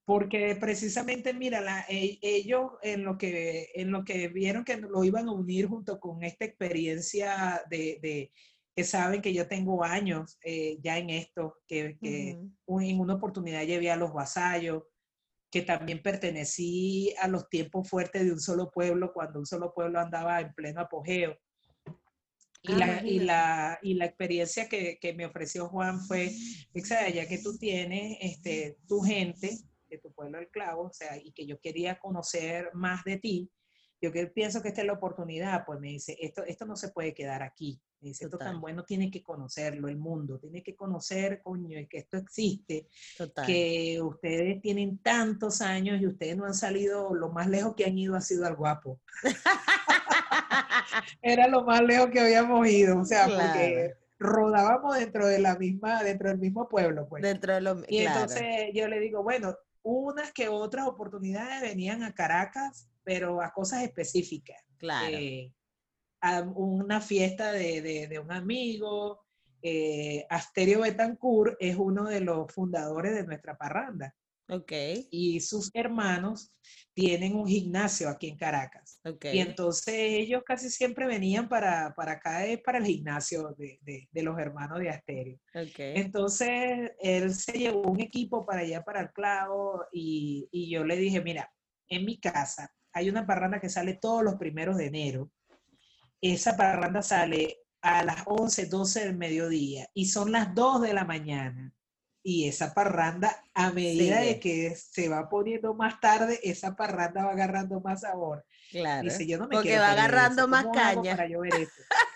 [0.05, 5.29] porque, precisamente, mira, e, ellos en lo, que, en lo que vieron que lo iban
[5.29, 8.31] a unir junto con esta experiencia de,
[8.75, 13.91] que saben que yo tengo años eh, ya en esto, que, en una oportunidad llevé
[13.91, 14.85] a los vasallos,
[15.51, 20.01] que también pertenecí a los tiempos fuertes de un solo pueblo, cuando un solo pueblo
[20.01, 21.37] andaba en pleno apogeo.
[22.63, 26.33] Y, ah, la, y, la, y, la, experiencia que, que, me ofreció Juan fue,
[26.75, 29.57] ya que tú tienes este, tu gente,
[29.89, 33.51] de tu pueblo del clavo, o sea, y que yo quería conocer más de ti,
[34.01, 36.89] yo que pienso que esta es la oportunidad, pues me dice, esto, esto no se
[36.89, 41.41] puede quedar aquí, dice, esto tan bueno tiene que conocerlo el mundo, tiene que conocer,
[41.43, 42.87] coño, que esto existe,
[43.47, 47.97] que ustedes tienen tantos años y ustedes no han salido, lo más lejos que han
[47.97, 49.01] ido ha sido al guapo.
[51.23, 56.03] Era lo más lejos que habíamos ido, o sea, porque rodábamos dentro de la misma,
[56.03, 57.23] dentro del mismo pueblo, pues.
[57.23, 62.15] Dentro de lo Y entonces yo le digo, bueno, unas que otras oportunidades venían a
[62.15, 64.61] Caracas, pero a cosas específicas.
[64.79, 65.17] Claro.
[65.17, 65.53] Eh,
[66.57, 69.25] una fiesta de, un amigo.
[69.63, 74.13] Eh, Asterio Betancourt es uno de los fundadores de nuestra parranda.
[74.49, 74.73] Ok.
[75.11, 76.53] Y sus hermanos
[76.95, 79.01] tienen un gimnasio aquí en Caracas.
[79.05, 79.37] Okay.
[79.37, 84.81] Y entonces ellos casi siempre venían para, para acá, para el gimnasio de, los hermanos
[84.81, 85.39] de Asterio.
[85.55, 85.95] Okay.
[85.97, 90.97] Entonces él se llevó un equipo para allá, para el clavo, y, y yo le
[90.97, 91.53] dije, mira,
[91.89, 95.31] en mi casa hay una parranda que sale todos los primeros de enero
[96.21, 101.05] esa parranda sale a las 11, 12 del mediodía y son las 2 de la
[101.05, 101.73] mañana.
[102.23, 107.31] Y esa parranda, a medida de que se va poniendo más tarde, esa parranda va
[107.31, 108.45] agarrando más sabor.
[108.71, 109.05] Claro.
[109.05, 111.17] Dice, yo no me porque va agarrando más caña.
[111.17, 111.69] Para ver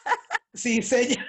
[0.55, 1.25] sí, señor.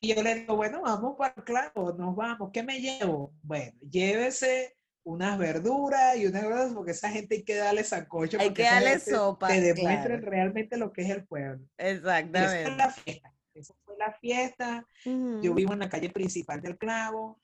[0.00, 2.50] Y yo le digo, bueno, vamos para el clavo, nos vamos.
[2.52, 3.34] ¿Qué me llevo?
[3.42, 4.75] Bueno, llévese
[5.06, 8.38] unas verduras y unas verduras, porque esa gente hay que darle sancocho.
[8.40, 9.46] Hay que darle sopa.
[9.46, 11.64] Que demuestren realmente lo que es el pueblo.
[11.78, 12.62] Exactamente.
[12.62, 13.32] esa fue la fiesta.
[13.54, 14.86] Esa fue la fiesta.
[15.04, 17.40] Yo vivo en la calle principal del Clavo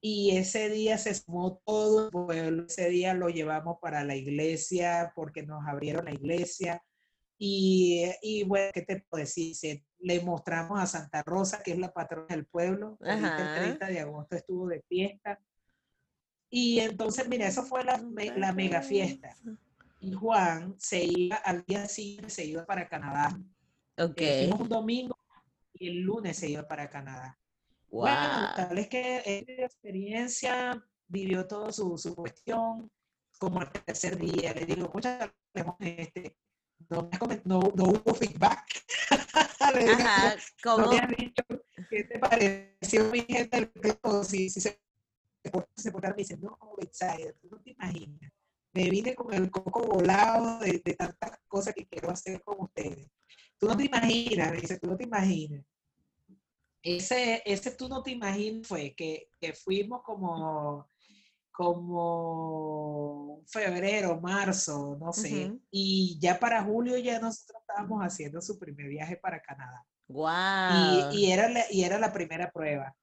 [0.00, 2.64] y ese día se sumó todo el pueblo.
[2.66, 6.82] Ese día lo llevamos para la iglesia porque nos abrieron la iglesia.
[7.36, 9.82] Y, y bueno, ¿qué te puedo decir?
[9.98, 12.96] le mostramos a Santa Rosa, que es la patrona del pueblo.
[13.02, 15.38] El 30 de agosto estuvo de fiesta
[16.54, 17.98] y entonces, mira, eso fue la,
[18.36, 19.34] la mega fiesta.
[20.00, 23.40] Y Juan se iba, al día siguiente se iba para Canadá.
[23.96, 24.20] Ok.
[24.60, 25.16] un domingo
[25.72, 27.38] y el lunes se iba para Canadá.
[27.90, 32.90] Bueno, tal es que esa experiencia vivió toda su, su, cuestión
[33.38, 34.52] como el tercer día.
[34.52, 35.30] Le digo, muchas
[35.78, 36.36] este,
[36.90, 37.08] no,
[37.44, 38.66] no, no, hubo feedback.
[39.60, 40.84] Ajá, ¿cómo?
[40.84, 41.42] No me han dicho
[41.88, 43.70] qué te pareció mi gente
[44.24, 44.78] si, si se,
[45.76, 46.16] se portaron.
[46.16, 48.32] Me dice, no, Betsaida, tú no te imaginas.
[48.74, 53.10] Me vine con el coco volado de, de tantas cosas que quiero hacer con ustedes.
[53.58, 55.64] Tú no te imaginas, me dice, tú no te imaginas
[56.82, 60.88] ese, ese tú no te imaginas fue que, que fuimos como,
[61.50, 68.88] como febrero, marzo, no sé, y ya para julio ya nosotros estábamos haciendo su primer
[68.88, 69.86] viaje para Canadá.
[70.08, 71.12] Wow.
[71.12, 72.94] Y, y, era, la, y era la primera prueba.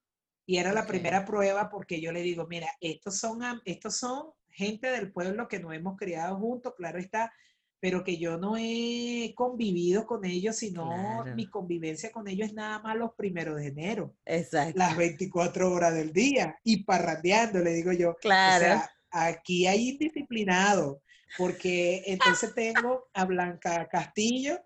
[0.49, 4.89] Y era la primera prueba porque yo le digo, mira, estos son, estos son gente
[4.89, 7.31] del pueblo que nos hemos criado juntos, claro está,
[7.79, 12.79] pero que yo no he convivido con ellos, sino mi convivencia con ellos es nada
[12.79, 14.15] más los primeros de enero.
[14.25, 14.73] Exacto.
[14.75, 18.15] Las 24 horas del día y parrandeando, le digo yo.
[18.15, 18.65] Claro.
[18.65, 21.03] O sea, aquí hay indisciplinado,
[21.37, 24.59] porque entonces tengo a Blanca Castillo.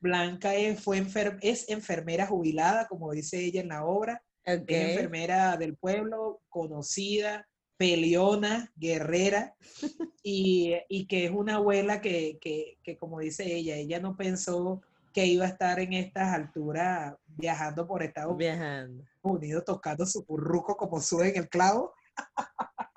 [0.00, 1.06] Blanca es, fue
[1.42, 4.22] es enfermera jubilada, como dice ella en la obra.
[4.44, 9.54] Es enfermera del pueblo, conocida, peleona, guerrera,
[10.22, 14.82] y, y, que es una abuela que, que, que, como dice ella, ella no pensó
[15.12, 19.04] que iba a estar en estas alturas viajando por Estados viajando.
[19.22, 21.92] Unidos, tocando su curruco como sube en el clavo.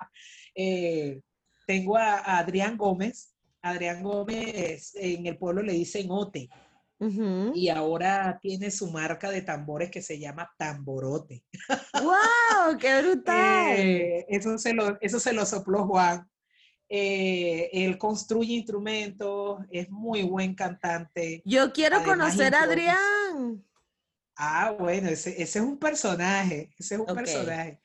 [0.56, 1.22] eh,
[1.68, 3.34] tengo a, a, Adrián Gómez.
[3.62, 6.50] Adrián Gómez en el pueblo le dicen Ote.
[7.00, 11.44] Y ahora tiene su marca de tambores que se llama Tamborote.
[11.94, 12.78] ¡Wow!
[12.80, 13.74] ¡Qué brutal!
[13.78, 16.30] Eh, eso, se lo, eso se lo sopló Juan.
[16.88, 21.42] Eh, él construye instrumentos, es muy buen cantante.
[21.46, 23.66] Yo quiero conocer a Adrián.
[24.38, 27.82] Ah, bueno, ese, ese, es un personaje, ese es un personaje.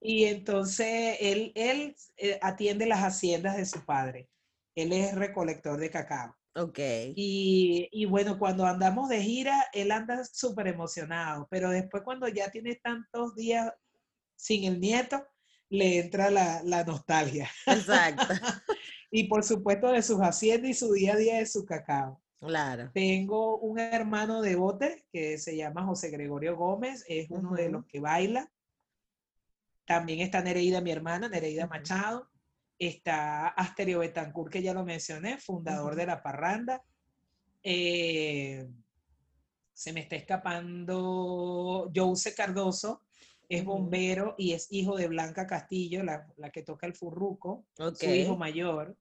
[0.00, 4.28] Y entonces él, él eh, atiende las haciendas de su padre.
[4.74, 6.36] Él es recolector de cacao.
[6.56, 6.78] Ok.
[7.16, 12.50] Y, y, bueno, cuando andamos de gira, él anda súper emocionado, pero después cuando ya
[12.50, 13.72] tiene tantos días
[14.36, 15.26] sin el nieto,
[15.68, 17.50] le entra la, la nostalgia.
[17.66, 18.26] Exacto.
[19.10, 22.20] y por supuesto de sus haciendas y su día a día de su cacao.
[22.38, 22.90] Claro.
[22.92, 27.86] Tengo un hermano de bote que se llama José Gregorio Gómez, es uno de los
[27.86, 28.50] que baila.
[29.86, 32.30] También está Nereida, mi hermana, Nereida Machado.
[32.78, 36.82] Está Asterio Betancourt, que ya lo mencioné, fundador de La Parranda.
[37.62, 38.68] Eh,
[39.72, 43.02] se me está escapando Jose Cardoso,
[43.48, 48.36] es bombero y es hijo de Blanca Castillo, la, que toca el furruco, su hijo
[48.36, 48.96] mayor.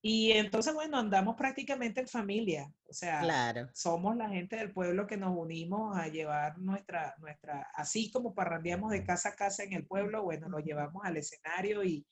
[0.00, 2.72] Y entonces, bueno, andamos prácticamente en familia.
[2.88, 3.68] O sea, claro.
[3.74, 8.92] somos la gente del pueblo que nos unimos a llevar nuestra, nuestra, así como parrandeamos
[8.92, 12.06] de casa a casa en el pueblo, bueno, lo llevamos al escenario y,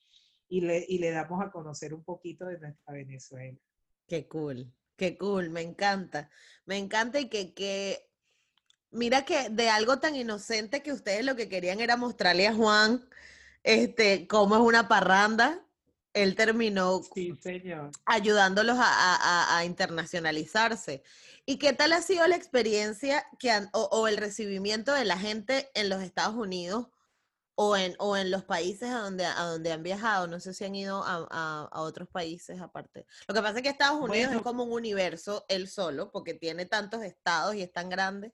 [0.49, 3.59] y le, y le damos a conocer un poquito de nuestra Venezuela.
[4.07, 6.31] Qué cool, qué cool, me encanta.
[6.65, 8.09] Me encanta y que, que,
[8.91, 13.09] mira que de algo tan inocente que ustedes lo que querían era mostrarle a Juan
[13.67, 15.63] este, cómo es una parranda.
[16.15, 17.91] Él terminó sí, señor.
[18.07, 21.03] ayudándolos a, a, a, internacionalizarse.
[21.45, 25.69] ¿Y qué tal ha sido la experiencia que o, o el recibimiento de la gente
[25.75, 26.89] en los Estados Unidos
[27.57, 30.65] o en, o en los países a donde, a donde han viajado, no sé si
[30.65, 31.27] han ido a,
[31.73, 33.07] a, otros países aparte.
[33.27, 36.67] Lo que pasa es que Estados Unidos es como un universo él solo, porque tiene
[36.67, 38.33] tantos estados y es tan grande.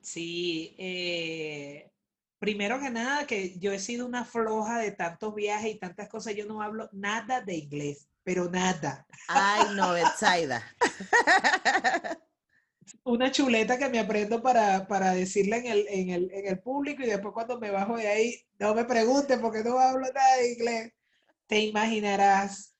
[0.00, 1.90] Sí, eh,
[2.38, 6.36] primero que nada, que yo he sido una floja de tantos viajes y tantas cosas,
[6.36, 9.04] yo no hablo nada de inglés, pero nada.
[9.26, 10.62] Ay, no, Betsaida.
[13.04, 17.02] una chuleta que me aprendo para, para decirla en el, en, el, en el público
[17.02, 20.52] y después cuando me bajo de ahí, no me pregunten porque no hablo nada de
[20.52, 20.92] inglés.
[21.46, 22.74] Te imaginarás,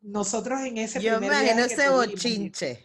[0.00, 2.84] nosotros en ese Yo me imagino ese bochinche.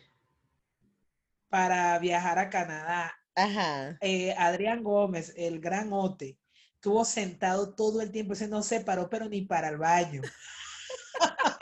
[1.50, 3.14] Para viajar a Canadá.
[3.36, 3.98] Ajá.
[4.02, 6.38] Eh, Adrián Gómez, el gran ote,
[6.76, 10.22] estuvo sentado todo el tiempo, ese no se paró, pero ni para el baño.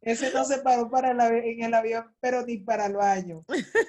[0.00, 3.44] Ese no se paró para en el avión, pero ni para el baño.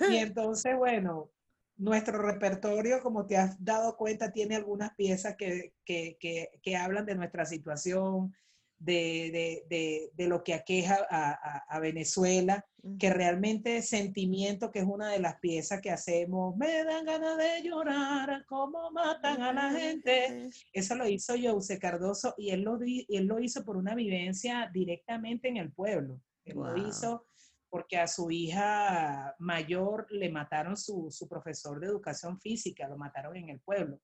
[0.09, 1.31] Y entonces, bueno,
[1.77, 7.05] nuestro repertorio, como te has dado cuenta, tiene algunas piezas que, que, que, que hablan
[7.05, 8.33] de nuestra situación,
[8.81, 12.65] de, de, de, lo que aqueja a, a, Venezuela,
[12.99, 17.61] que realmente sentimiento, que es una de las piezas que hacemos, me dan ganas de
[17.61, 20.49] llorar, cómo matan a la gente.
[20.73, 25.47] Eso lo hizo José Cardoso y él lo, él lo hizo por una vivencia directamente
[25.47, 26.19] en el pueblo.
[26.43, 27.27] Él lo hizo
[27.69, 33.37] porque a su hija mayor le mataron su, su profesor de educación física, lo mataron
[33.37, 33.99] en el pueblo.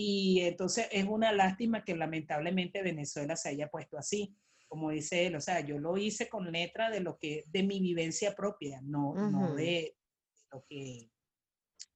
[0.00, 4.32] Y entonces es una lástima que lamentablemente Venezuela se haya puesto así,
[4.68, 7.80] como dice él, o sea, yo lo hice con letra de lo que, de mi
[7.80, 9.96] vivencia propia, no, no de
[10.52, 11.10] lo que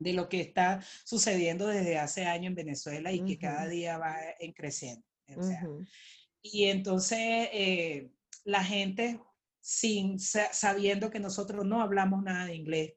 [0.00, 4.16] de lo que está sucediendo desde hace años en Venezuela y que cada día va
[4.40, 5.07] en creciendo.
[6.42, 7.20] Y entonces
[7.53, 8.11] eh,
[8.42, 9.20] la gente,
[9.61, 12.94] sin sabiendo que nosotros no hablamos nada de inglés,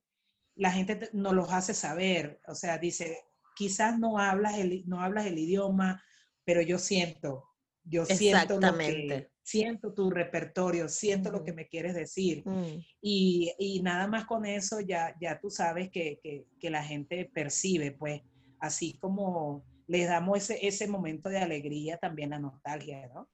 [0.56, 3.20] la gente nos los hace saber, o sea, dice,
[3.56, 6.04] quizás no hablas el, no hablas el idioma,
[6.44, 7.46] pero yo siento,
[7.84, 12.44] yo siento lo que, siento tu repertorio, siento lo que me quieres decir.
[12.46, 12.84] Mm.
[13.02, 18.22] Y, nada más con eso ya, ya tú sabes que, la gente percibe, pues,
[18.60, 23.30] así como les damos ese, ese momento de alegría, también la nostalgia, ¿no?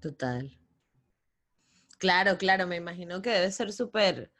[0.00, 0.58] Total.
[1.98, 4.32] Claro, claro, me imagino que debe ser súper,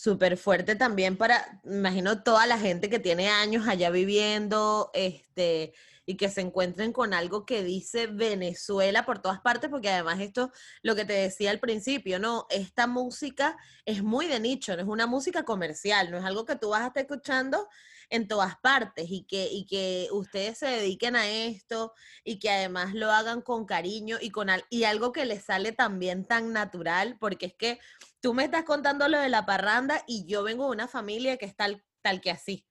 [0.00, 5.74] súper fuerte también para, imagino toda la gente que tiene años allá viviendo, este,
[6.06, 10.52] y que se encuentren con algo que dice Venezuela por todas partes, porque además esto,
[10.80, 12.46] lo que te decía al principio, ¿no?
[12.48, 16.56] Esta música es muy de nicho, no es una música comercial, no es algo que
[16.56, 17.68] tú vas a estar escuchando
[18.08, 21.92] en todas partes y que, y que ustedes se dediquen a esto
[22.24, 26.24] y que además lo hagan con cariño y con y algo que les sale también
[26.24, 27.78] tan natural, porque es que
[28.20, 31.46] tú me estás contando lo de la parranda y yo vengo de una familia que
[31.46, 32.66] es tal, tal que así.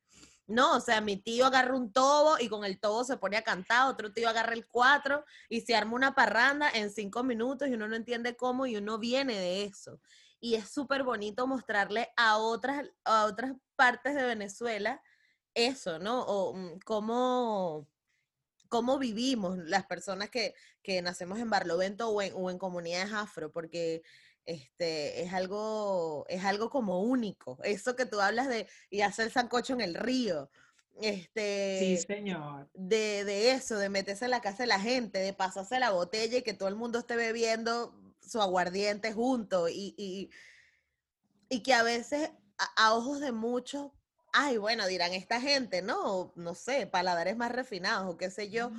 [0.48, 3.44] No, o sea, mi tío agarra un tobo y con el tobo se pone a
[3.44, 7.74] cantar, otro tío agarra el cuatro y se arma una parranda en cinco minutos y
[7.74, 10.02] uno no entiende cómo y uno viene de eso.
[10.40, 15.04] Y es súper bonito mostrarle a otras, a otras partes de Venezuela
[15.54, 16.22] eso, ¿no?
[16.22, 17.88] O mm, cómo,
[18.70, 23.52] cómo vivimos las personas que, que nacemos en Barlovento o en, o en comunidades afro,
[23.52, 24.02] porque
[24.46, 27.58] este, es algo, es algo como único.
[27.64, 30.50] Eso que tú hablas de y hacer sancocho en el río.
[31.02, 32.70] Este, sí, señor.
[32.74, 36.40] De, de, eso, de meterse en la casa de la gente, de pasarse la botella
[36.40, 40.30] y que todo el mundo esté bebiendo su aguardiente junto y, y,
[41.50, 42.32] y que a veces
[42.76, 43.92] a, ojos de muchos,
[44.34, 46.34] ay, bueno, dirán esta gente, ¿no?
[46.36, 48.72] No sé, paladares más refinados o qué sé yo,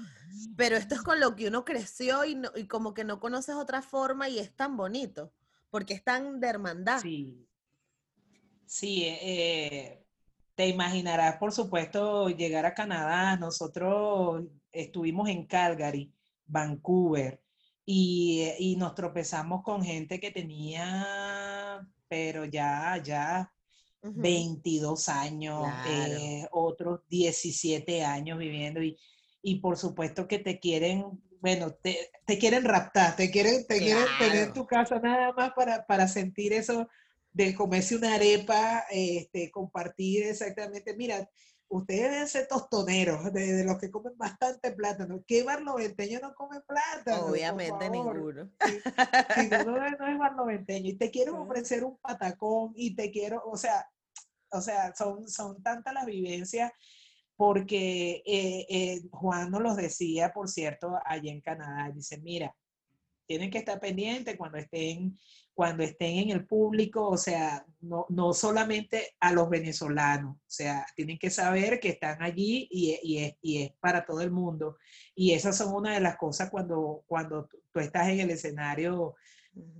[0.56, 3.80] pero esto es con lo que uno creció y, y como que no conoces otra
[3.80, 5.32] forma y es tan bonito
[5.70, 7.00] porque están de hermandad.
[7.00, 7.46] Sí,
[8.66, 10.04] sí eh,
[10.54, 13.36] te imaginarás, por supuesto, llegar a Canadá.
[13.36, 16.12] Nosotros estuvimos en Calgary,
[16.46, 17.42] Vancouver,
[17.92, 23.52] y, nos tropezamos con gente que tenía, pero ya, ya
[24.02, 28.96] 22 años, eh, otros 17 años viviendo y,
[29.42, 34.48] y por supuesto que te quieren bueno, te, quieren raptar, te quieren, te quieren tener
[34.48, 36.88] en tu casa nada más para, para sentir eso
[37.32, 41.28] de comerse una arepa, este, compartir exactamente, mira,
[41.70, 45.22] ustedes deben ser tostoneros, de, los que comen bastante plátano.
[45.26, 47.26] ¿Qué barloventeño no come plátano?
[47.26, 48.50] Obviamente ninguno.
[49.34, 50.90] Si, no, no, es barloventeño.
[50.90, 53.88] Y te quiero ofrecer un patacón y te quiero, o sea,
[54.50, 56.72] o sea, son, son tantas las vivencias
[57.40, 62.54] porque eh, eh, Juan nos los decía, por cierto, allí en Canadá, dice, mira,
[63.24, 65.18] tienen que estar pendientes cuando estén,
[65.54, 70.84] cuando estén en el público, o sea, no, no solamente a los venezolanos, o sea,
[70.94, 74.76] tienen que saber que están allí y, y, es, y, es, para todo el mundo.
[75.14, 79.14] Y esas son una de las cosas cuando, cuando tú estás en el escenario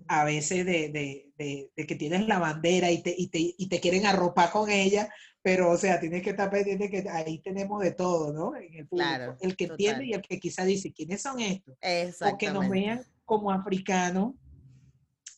[0.09, 3.81] a veces de, de, de, que tienes la bandera y te, y te, y te
[3.81, 5.09] quieren arropar con ella,
[5.43, 8.57] pero o sea, tienes que estar pendiente que ahí tenemos de todo, ¿no?
[8.57, 9.37] En el, público.
[9.41, 11.77] el que entiende y el que quizá dice, ¿quiénes son estos?
[12.23, 14.35] O que nos vean como africanos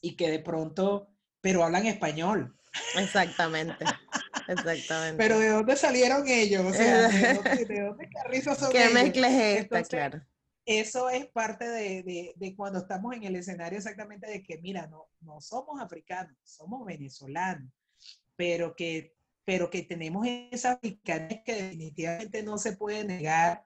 [0.00, 1.08] y que de pronto,
[1.40, 2.56] pero hablan español.
[2.96, 3.84] Exactamente.
[4.48, 5.18] Exactamente.
[5.18, 6.64] Pero ¿de dónde salieron ellos?
[6.64, 9.82] O sea, ¿de dónde, de dónde son ¿Qué mezcla es esta?
[9.82, 10.22] claro.
[10.64, 15.08] Eso es parte de, de, cuando estamos en el escenario exactamente de que, mira, no,
[15.20, 17.72] no somos africanos, somos venezolanos,
[18.36, 23.64] pero que pero que tenemos esa picantes que definitivamente no se puede negar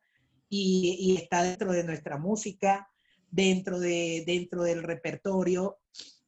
[0.48, 2.88] y, está dentro de nuestra música,
[3.30, 5.78] dentro, de, dentro del repertorio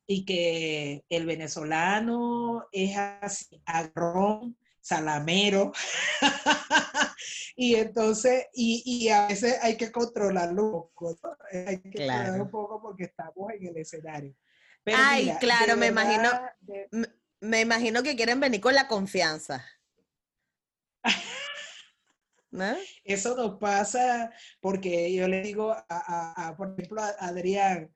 [0.06, 4.56] y que el venezolano es así, agrón,
[4.88, 5.72] salamero,
[7.56, 12.80] y entonces, y, a veces hay que controlarlo un poco, hay que controlarlo un poco
[12.80, 14.34] porque estamos en el escenario.
[14.86, 16.30] Ay, claro, me imagino,
[17.40, 19.64] me imagino que quieren venir con la confianza.
[23.04, 27.92] Eso nos pasa porque yo le digo a, por ejemplo, a Adrián,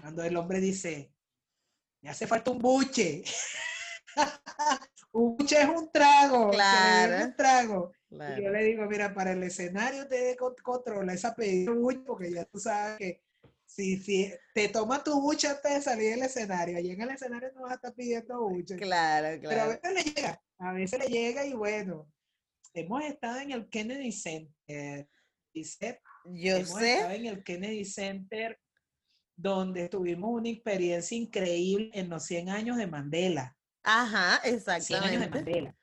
[0.00, 1.12] cuando el hombre dice,
[2.00, 3.22] me hace falta un buche.
[5.14, 6.50] un buche es un trago.
[6.50, 7.24] Claro.
[7.24, 7.92] un trago.
[8.08, 8.40] Claro.
[8.40, 11.72] Y yo le digo, mira, para el escenario te controla esa pedida
[12.06, 13.22] porque ya tú sabes que
[13.64, 17.50] si, si te toma tu bucha antes de salir del escenario, allí en el escenario
[17.54, 18.76] no vas a estar pidiendo bucha.
[18.76, 19.80] Claro, Pero a claro.
[19.82, 22.08] veces le llega, a veces le llega y bueno,
[22.72, 25.08] hemos estado en el Kennedy Center,
[25.52, 27.16] dice, Yo hemos estado sé.
[27.16, 28.58] en el Kennedy Center
[29.36, 33.56] donde tuvimos una experiencia increíble en los 100 años de Mandela.
[33.84, 35.74] Ajá, 100 años de exactamente.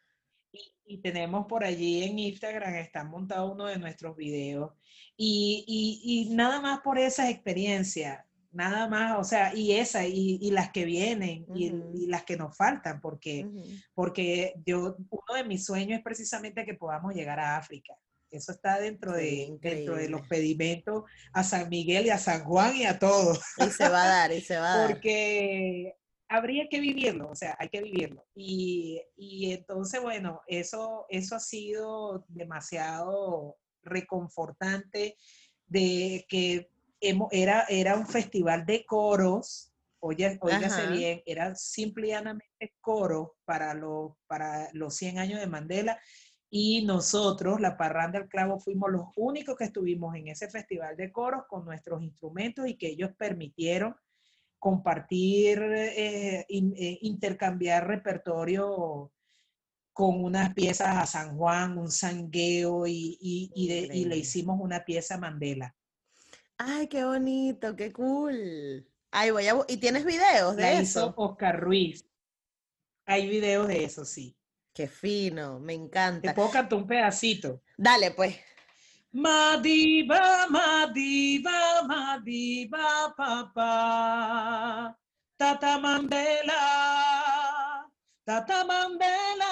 [0.52, 4.74] Y, y tenemos por allí en Instagram, está montado uno de nuestros videos.
[5.16, 10.38] Y, y- y nada más por esas experiencias, nada más, o sea, y esa, y,
[10.42, 11.92] y las que vienen, y, Ujú.
[11.96, 13.64] y las que nos faltan, porque, Ujú.
[13.94, 17.94] porque yo, uno de mis sueños es precisamente que podamos llegar a África.
[18.30, 22.44] Eso está dentro, Sí, de, dentro de los pedimentos a San Miguel y a San
[22.46, 24.88] Juan y a todos Y se va a dar, y se va a dar.
[24.94, 25.96] porque
[26.32, 28.26] habría que vivirlo, o sea, hay que vivirlo.
[28.34, 35.18] Y, y entonces, bueno, eso, eso ha sido demasiado reconfortante
[35.68, 36.70] de que
[37.02, 44.14] hemo- era, era un festival de coros, oye, óigase bien, era simplemente coros para, los
[44.28, 46.00] para los 100 años de Mandela.
[46.50, 51.12] Y nosotros, la Parranda del Clavo, fuimos los únicos que estuvimos en ese festival de
[51.12, 53.96] coros con nuestros instrumentos y que ellos permitieron
[54.62, 59.12] compartir, eh, in- eh, intercambiar repertorio
[59.92, 64.60] con unas piezas a San Juan, un sangueo y, y- y de- y le hicimos
[64.62, 65.76] una pieza a Mandela.
[66.60, 68.88] Ay, qué bonito, qué cool.
[69.10, 69.56] Ay, voy a...
[69.68, 71.08] ¿Y tienes videos de La eso?
[71.08, 72.06] hizo Oscar Ruiz.
[73.08, 74.38] Hay videos de eso, sí.
[74.76, 76.36] Qué fino, me Te encanta.
[76.36, 77.64] puedo cantar un pedacito.
[77.78, 78.38] Dale, pues.
[79.14, 84.96] Madiba, Madiba, Madiba, papá.
[85.38, 86.64] Tata Mandela,
[88.26, 89.52] Tata Mandela.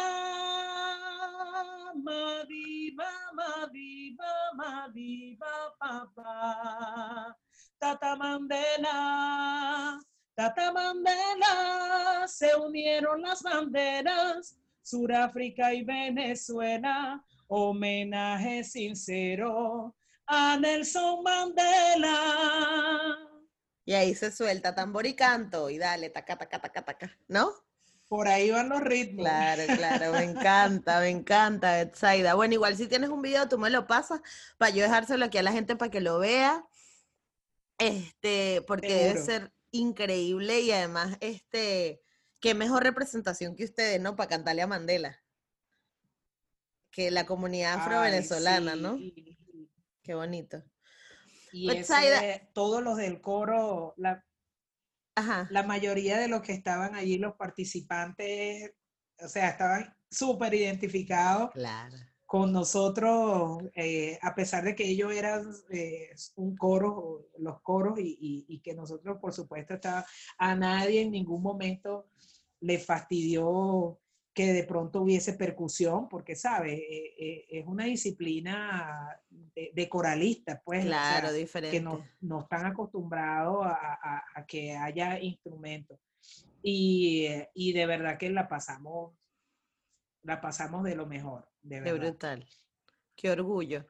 [1.99, 7.35] Madiba, Madiba, Madiba, papá.
[7.81, 9.99] Tata Mandela,
[10.37, 12.25] Tata Mandela.
[12.27, 19.95] Se unieron las banderas, Suráfrica y Venezuela homenaje sincero
[20.27, 22.17] a Nelson Mandela.
[23.83, 25.69] Y ahí se suelta tambor y canto.
[25.69, 27.17] Y dale, taca, taca, taca, taca.
[27.27, 27.51] ¿No?
[28.07, 29.25] Por ahí van los ritmos.
[29.25, 32.35] Claro, claro, me encanta, me encanta, Betsaida.
[32.35, 34.21] Bueno, igual si tienes un video, tú me lo pasas
[34.57, 36.63] para yo dejárselo aquí a la gente para que lo vea.
[37.79, 42.01] Este, porque debe ser increíble y además, este,
[42.39, 44.15] qué mejor representación que ustedes, ¿no?
[44.15, 45.19] Para cantarle a Mandela.
[46.91, 48.97] Que la comunidad afro-venezolana, sí, ¿no?
[50.03, 50.63] Qué bonito.
[51.51, 54.23] y ese- todos los del coro, la,
[55.15, 55.47] Ajá.
[55.49, 58.71] la mayoría de los que estaban allí, los participantes,
[59.19, 61.95] o sea, estaban súper identificados Claro.
[62.25, 68.17] con nosotros, eh, a pesar de que ellos eran eh, un coro, los coros, y,
[68.19, 70.05] y- y que nosotros, por supuesto, estaba,
[70.37, 72.11] a nadie en ningún momento
[72.61, 73.99] le fastidió
[74.39, 76.79] que de pronto hubiese percusión, porque, ¿sabes?
[76.79, 81.75] Eh, eh, es una disciplina de, de coralista, pues, o Claro, sea, diferente.
[81.77, 85.99] que no, no están acostumbrados a, a- a que haya instrumentos.
[86.61, 89.13] Y, eh, y de verdad que la pasamos,
[90.23, 92.47] la pasamos de lo mejor, de Qué brutal.
[93.17, 93.85] Qué orgullo.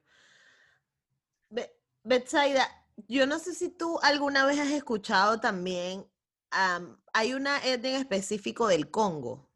[1.50, 1.72] Be-
[2.04, 2.68] Betsaida,
[3.08, 6.08] yo no sé si tú alguna vez has escuchado también,
[6.50, 9.49] am, hay una etnia específico del Congo,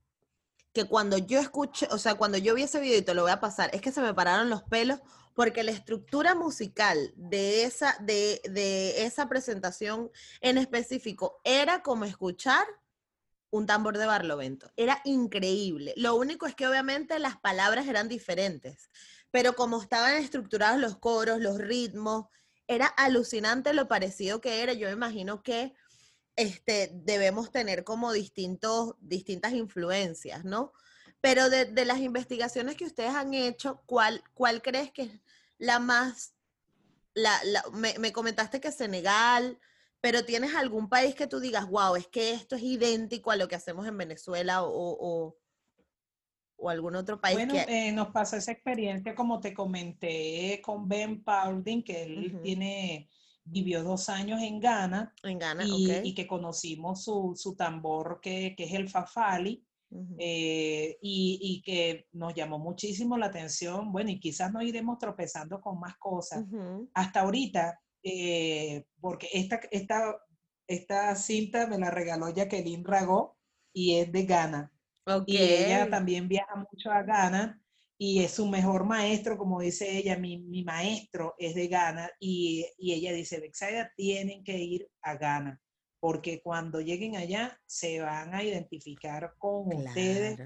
[0.74, 3.39] que cuando yo escuché, o sea, cuando yo vi ese video te lo voy a
[3.39, 4.99] pasar, es que se me pararon los pelos
[5.34, 10.11] porque la estructura musical de esa, de, de esa presentación
[10.41, 12.65] en específico era como escuchar
[13.49, 14.71] un tambor de barlovento.
[14.76, 15.93] Era increíble.
[15.95, 18.89] Lo único es que obviamente las palabras eran diferentes,
[19.30, 22.26] pero como estaban estructurados los coros, los ritmos,
[22.67, 24.74] era alucinante lo parecido que era.
[24.74, 25.74] Yo me imagino que
[26.36, 30.73] este, debemos tener como distintos, distintas influencias, ¿no?
[31.21, 35.11] Pero de, de las investigaciones que ustedes han hecho, ¿cuál, cuál crees que es
[35.57, 36.36] la más...
[37.15, 39.59] La, la- me, me comentaste que Senegal,
[40.01, 43.47] pero ¿tienes algún país que tú digas, wow, es que esto es idéntico a lo
[43.47, 45.38] que hacemos en Venezuela o, o,
[46.57, 47.65] o algún otro país Bueno, que...
[47.67, 52.39] eh, nos pasó esa experiencia, como te comenté, con Ben Paulding, que él Ujú.
[52.41, 53.09] tiene,
[53.45, 55.99] vivió dos años en Ghana en Ghana, y, ok.
[56.03, 60.15] y que conocimos su, su tambor, que, que es el Fafali, Ujú.
[60.17, 63.91] eh, y, y que nos llamó muchísimo la atención.
[63.91, 66.45] Bueno, y quizás nos iremos tropezando con más cosas.
[66.47, 66.89] Ujú.
[66.93, 70.17] Hasta ahorita, eh, porque esta, esta,
[70.67, 73.37] esta cinta me la regaló Jacqueline Ragó
[73.71, 74.73] y es de Ghana.
[75.25, 77.62] Y ella también viaja mucho a Ghana
[77.97, 82.65] y es su mejor maestro, como dice ella, mi, mi maestro es de Ghana y,
[82.77, 85.61] y ella dice, Bexaida, tienen que ir a Ghana
[86.03, 90.37] porque cuando lleguen allá se van a identificar con ustedes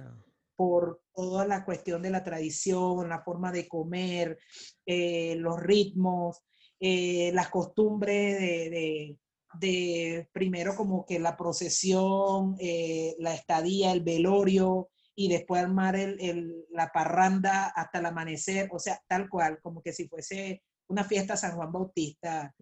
[0.55, 4.37] por toda la cuestión de la tradición, la forma de comer,
[4.85, 6.43] eh, los ritmos,
[6.79, 9.17] eh, las costumbres de,
[9.59, 14.89] de, primero como que la procesión, eh, la estadía, el velorio
[15.19, 19.91] y después armar el, la parranda hasta el amanecer, o sea, tal cual, como que
[19.91, 22.53] si fuese una fiesta San Juan Bautista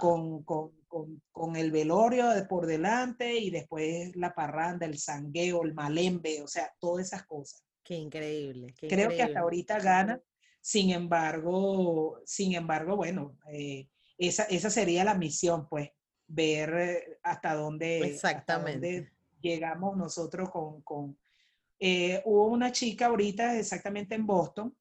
[0.00, 0.72] con, con,
[1.30, 6.74] con, el velorio por delante y después la parranda, el sangueo, el malembe, o sea,
[6.80, 7.62] todas esas cosas.
[7.84, 8.74] Qué increíble.
[8.80, 10.20] Creo que hasta ahorita gana,
[10.60, 13.88] sin embargo, sin embargo, bueno, eh,
[14.18, 15.90] esa, esa sería la misión, pues,
[16.26, 19.12] ver eh, hasta dónde, Exactamente.
[19.40, 20.82] llegamos nosotros con...
[20.82, 21.16] con
[21.84, 24.72] eh, hubo una chica ahorita exactamente en Boston,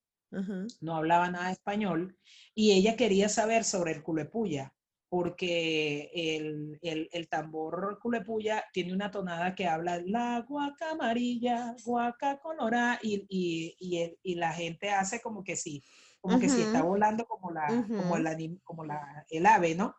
[0.82, 2.16] no hablaba nada de español,
[2.54, 4.72] y ella quería saber sobre el culepuya
[5.10, 12.40] porque el, el, el, tambor culepuya tiene una tonada que habla la guaca amarilla, guaca
[12.40, 15.84] colorada, y, y, y, y, la gente hace como que sí,
[16.22, 19.96] como que si está volando como, la, como, el, como la, el ave, ¿no?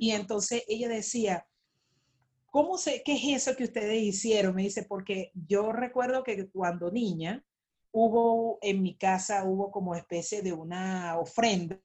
[0.00, 1.46] Y entonces ella decía,
[2.50, 4.54] ¿cómo sé qué es eso que ustedes hicieron?
[4.54, 7.44] Me dice, porque yo recuerdo que cuando niña
[7.92, 11.80] hubo en mi casa, hubo como especie de una ofrenda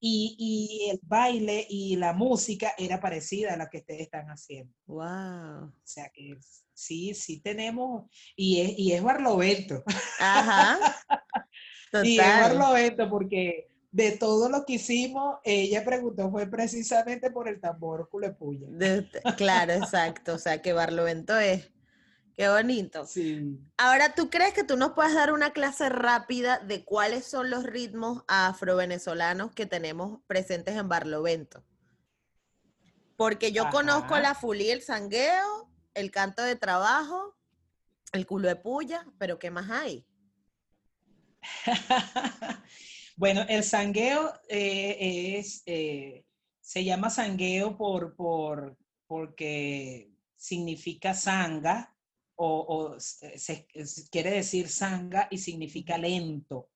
[0.00, 4.74] y, el baile y la música era parecida a la que ustedes están haciendo.
[4.86, 5.66] Wow.
[5.66, 6.36] O sea que
[6.74, 9.82] sí, sí tenemos, y es, y es Barlovento.
[10.20, 10.78] Ajá.
[12.04, 17.60] y es Barlovento porque de todo lo que hicimos, ella preguntó fue precisamente por el
[17.60, 18.66] tambor culepuya.
[19.36, 20.34] claro, exacto.
[20.34, 21.70] O sea que Barlovento es
[22.36, 23.06] Qué bonito.
[23.06, 23.60] Sí.
[23.76, 27.62] Ahora, ¿tú crees que tú nos puedes dar una clase rápida de cuáles son los
[27.62, 31.64] ritmos afro-venezolanos que tenemos presentes en Barlovento?
[33.16, 37.36] Porque yo conozco la fulí, el sangueo, el canto de trabajo,
[38.12, 40.04] el culo de puya, pero ¿qué más hay?
[43.16, 46.24] bueno, el sangueo eh, es, eh,
[46.60, 51.96] se llama sangueo por, por, porque significa sanga,
[52.36, 53.68] o, se,
[54.10, 56.70] quiere decir sanga y significa lento.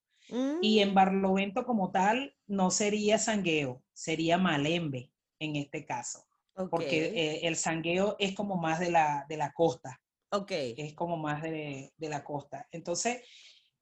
[0.60, 0.94] Y en mm.
[0.94, 6.26] Barlovento como tal no sería sangueo, sería malembe en este caso.
[6.70, 10.00] Porque eh, el sangueo es como más de la, de la costa.
[10.30, 10.50] Ok.
[10.50, 12.68] Es como más de, de, la costa.
[12.72, 13.22] Entonces,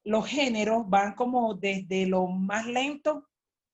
[0.06, 3.28] los géneros van como desde lo más lento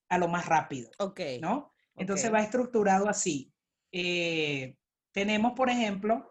[0.09, 0.91] a lo más rápido.
[0.99, 1.21] Ok.
[1.41, 1.73] ¿No?
[1.95, 3.53] Entonces va estructurado así.
[3.93, 4.77] Eh,
[5.13, 6.31] tenemos, por ejemplo,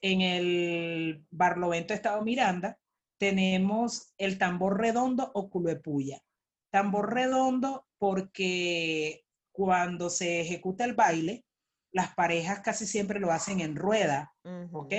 [0.00, 2.78] en el Barlovento Estado Miranda,
[3.18, 6.22] tenemos el tambor redondo o culepuya.
[6.70, 11.44] Tambor redondo porque cuando se ejecuta el baile,
[11.92, 14.32] las parejas casi siempre lo hacen en rueda,
[14.72, 14.94] ¿ok?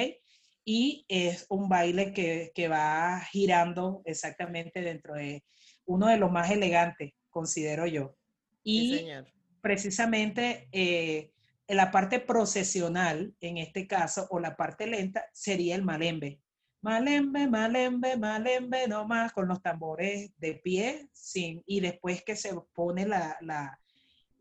[0.71, 5.43] Y es un baile que, va girando exactamente dentro de
[5.85, 8.15] uno de los más elegantes, considero yo.
[8.63, 9.07] Y
[9.61, 11.31] precisamente eh,
[11.67, 16.39] la parte procesional, en este caso, o la parte lenta, sería el malembe.
[16.81, 23.07] Malembe, malembe, malembe, nomás con los tambores de pie, sin, y después que se pone
[23.07, 23.39] la,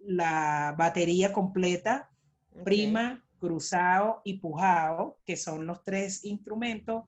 [0.01, 2.11] la, batería completa,
[2.65, 7.05] prima, cruzado y pujado, que son los tres instrumentos,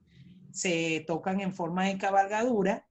[0.51, 2.87] se tocan en forma de cabalgadura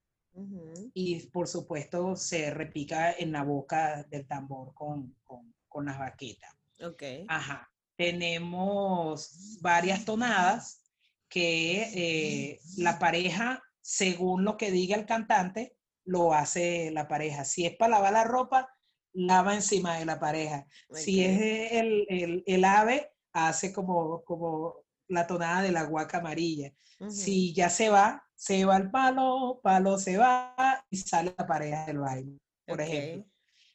[0.94, 6.54] y por supuesto se repica en la boca del tambor con, con, con las baquetas.
[6.82, 7.02] Ok.
[7.28, 7.70] Ajá.
[7.96, 10.82] Tenemos varias tonadas
[11.28, 17.44] que eh, la pareja, según lo que diga el cantante, lo hace la pareja.
[17.44, 18.68] Si es para lavar la ropa,
[19.12, 20.66] lava encima de la pareja.
[20.92, 24.76] Si es el, el, ave, hace como, como
[25.08, 26.72] la tonada de la guaca amarilla.
[27.08, 31.86] Si ya se va, se va el palo, palo se va y sale la pareja
[31.86, 33.30] del baile, por ejemplo.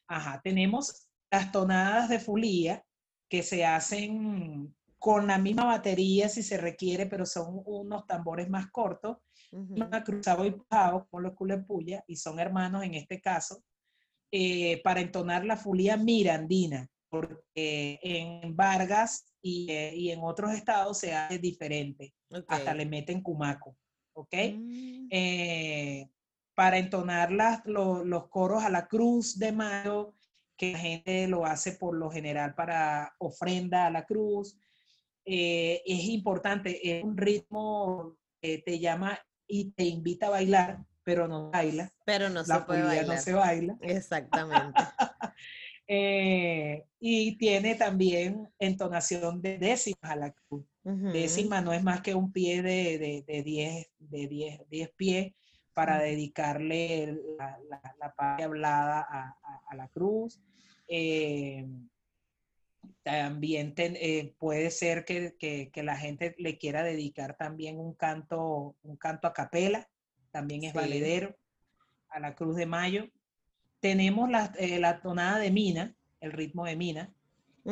[0.06, 2.84] Ajá, tenemos las tonadas de fulía,
[3.28, 8.70] que se hacen con la misma batería si se requiere, pero son unos tambores más
[8.70, 9.18] cortos,
[10.04, 13.64] cruzado y pujado con los culepuya, y son hermanos en este caso,
[14.30, 20.98] eh, para entonar la fulía mirandina, porque en Vargas y, eh, y, en otros estados
[20.98, 22.12] se hace diferente,
[22.48, 23.76] hasta le meten cumaco,
[24.12, 24.34] ¿ok?
[24.56, 25.06] Mm.
[25.08, 26.10] Eh,
[26.52, 30.14] para entonar las, los coros a la cruz de mayo,
[30.56, 34.58] que la gente lo hace por lo general para ofrenda a la cruz.
[35.24, 39.16] Eh, es importante, es un ritmo eh, te llama
[39.46, 41.92] y te invita a bailar, pero no baila.
[42.04, 43.06] Pero no se puede bailar.
[43.06, 43.76] no se baila.
[43.82, 44.82] Exactamente.
[45.88, 50.64] Eh, y tiene también entonación de décimas a la cruz.
[50.82, 55.32] Décima no es más que un pie de 10 de, diez, de diez, diez pies
[55.74, 57.58] para dedicarle la,
[57.98, 59.36] la, parte hablada a,
[59.68, 60.40] a, la cruz.
[60.86, 61.66] Eh,
[63.02, 68.76] también eh, puede ser que, que, que, la gente le quiera dedicar también un canto,
[68.82, 69.88] un canto a capela,
[70.30, 71.36] también es valedero,
[72.08, 73.08] a la Cruz de Mayo.
[73.86, 77.14] Tenemos la, eh, la tonada de Mina, el ritmo de Mina,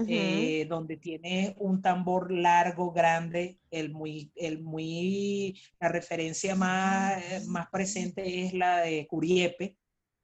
[0.07, 7.69] eh, donde tiene un tambor largo, grande, el muy, el muy, la referencia más, más
[7.69, 9.77] presente es la de Curiepe,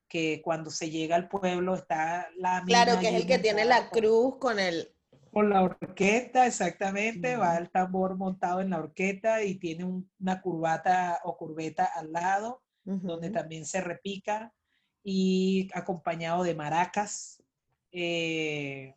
[0.09, 3.91] que cuando se llega al pueblo está la Claro, que es el que tiene la
[3.91, 4.95] cruz con el...
[5.33, 11.19] Con la orquesta, exactamente, va el tambor montado en la orquesta y tiene una curvata
[11.25, 14.53] o curveta al lado, donde también se repica
[15.03, 17.43] y acompañado de maracas.
[17.93, 18.95] Eh,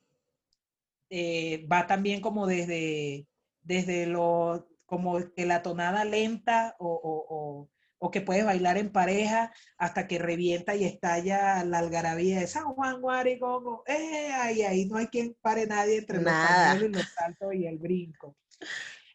[1.10, 3.28] eh, va también como desde,
[3.62, 10.08] desde lo, como que la tonada lenta o, o, que puedes bailar en pareja hasta
[10.08, 13.84] que revienta y estalla la algarabía de San Juan Guaricongo.
[13.88, 16.34] Eh, ahí, ahí no hay quien pare nadie entre los
[16.82, 18.36] y los saltos y el brinco.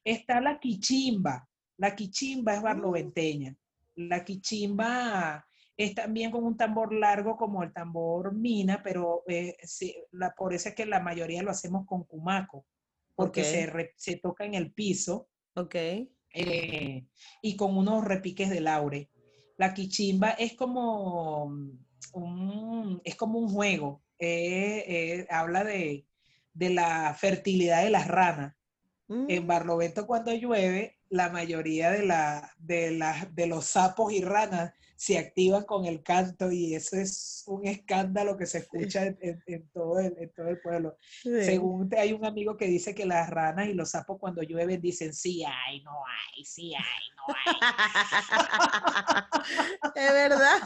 [0.03, 1.47] Está la quichimba.
[1.76, 3.55] La quichimba es barloventeña.
[3.95, 5.47] La quichimba
[5.79, 9.57] es también con un tambor largo como el tambor mina, pero eh,
[10.11, 12.66] la, por eso es que la mayoría lo hacemos con cumaco,
[13.14, 15.29] porque se, se, toca en el piso.
[15.55, 15.76] Ok.
[16.35, 17.07] Eh,
[17.43, 19.09] y con unos repiques de laure.
[19.57, 21.45] La quichimba es como
[22.12, 24.03] un, es como un juego.
[24.18, 26.07] Eh, habla de,
[26.55, 28.57] de, la fertilidad de las ranas.
[29.09, 29.47] En mm.
[29.47, 35.16] Barlovento cuando llueve, la mayoría de, la, de, la, de los sapos y ranas se
[35.16, 40.12] activan con el canto y eso es un escándalo que se escucha en, todo, el,
[40.18, 40.96] en todo el pueblo.
[41.22, 45.14] Según hay un amigo que dice que las ranas y los sapos cuando llueven dicen
[45.14, 46.82] sí hay, no hay, sí hay,
[47.16, 47.55] no hay.
[49.94, 50.59] es verdad.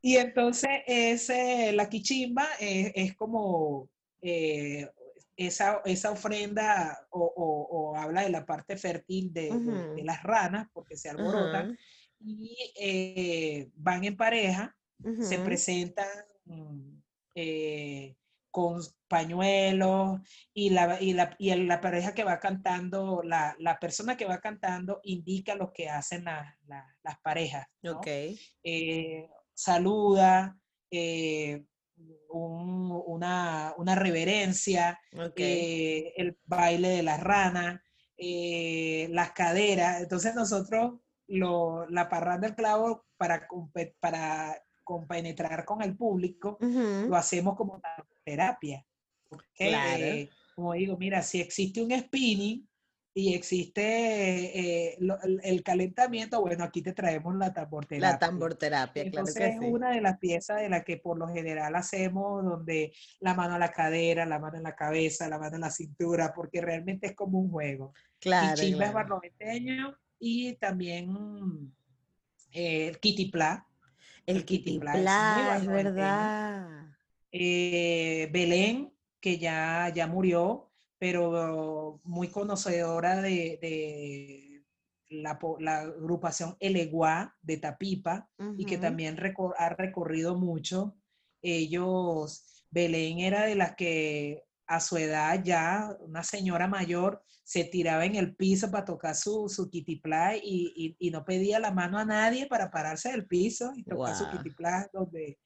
[0.00, 3.90] y entonces ese, la quichimba es, como
[4.22, 4.88] eh,
[5.36, 11.76] esa, esa, ofrenda o, habla de la parte fértil de, las ranas porque se alborotan
[12.20, 14.76] y eh, van en pareja,
[15.20, 16.08] se presentan
[17.34, 18.16] eh,
[18.50, 20.20] con pañuelos
[20.52, 24.40] y la, y la, y la pareja que va cantando, la, la, persona que va
[24.40, 27.68] cantando indica lo que hacen las parejas.
[28.64, 30.58] Eh, saluda,
[32.30, 34.98] una, una, reverencia,
[35.36, 37.80] el baile de las ranas,
[38.18, 40.02] las caderas.
[40.02, 40.94] Entonces nosotros
[41.28, 43.46] lo, la parranda del clavo para,
[44.00, 47.80] para compenetrar con el público, lo hacemos como
[48.24, 48.84] terapia.
[49.58, 52.66] Eh, como digo, mira, si existe un spinning
[53.14, 53.82] y existe
[54.90, 54.98] eh,
[55.42, 58.12] el, calentamiento, bueno, aquí te traemos la tamborterapia.
[58.12, 61.74] La tamborterapia, Entonces, claro es una de las piezas de las que por lo general
[61.74, 65.62] hacemos, donde la mano a la cadera, la mano en la cabeza, la mano en
[65.62, 67.92] la cintura, porque realmente es como un juego.
[68.20, 68.62] Claro.
[68.62, 69.20] Y Chimba claro
[70.18, 71.72] y también
[72.52, 73.66] eh, el Kitipla.
[74.26, 76.86] El, Kitipla, es, verdad.
[77.32, 84.62] Eh, Belén, que ya, ya murió, pero muy conocedora de,
[85.08, 85.38] la,
[85.78, 89.18] agrupación Eleguá de Tapipa y que también
[89.56, 90.94] ha recorrido mucho.
[91.40, 98.04] Ellos, Belén era de las que a su edad ya, una señora mayor, se tiraba
[98.04, 102.04] en el piso para tocar su, su kitiplá y, y, no pedía la mano a
[102.04, 105.38] nadie para pararse del piso y tocar su kitiplá donde,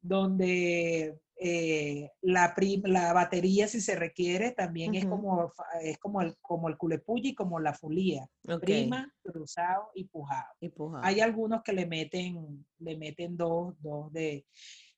[0.00, 2.54] donde eh, la,
[2.84, 5.52] la batería, si se requiere, también es como,
[5.82, 8.26] es como el, como el culepulli, como la fulía.
[8.62, 10.54] Prima, cruzado y pujado.
[11.02, 14.46] Hay algunos que le meten, le meten dos, dos de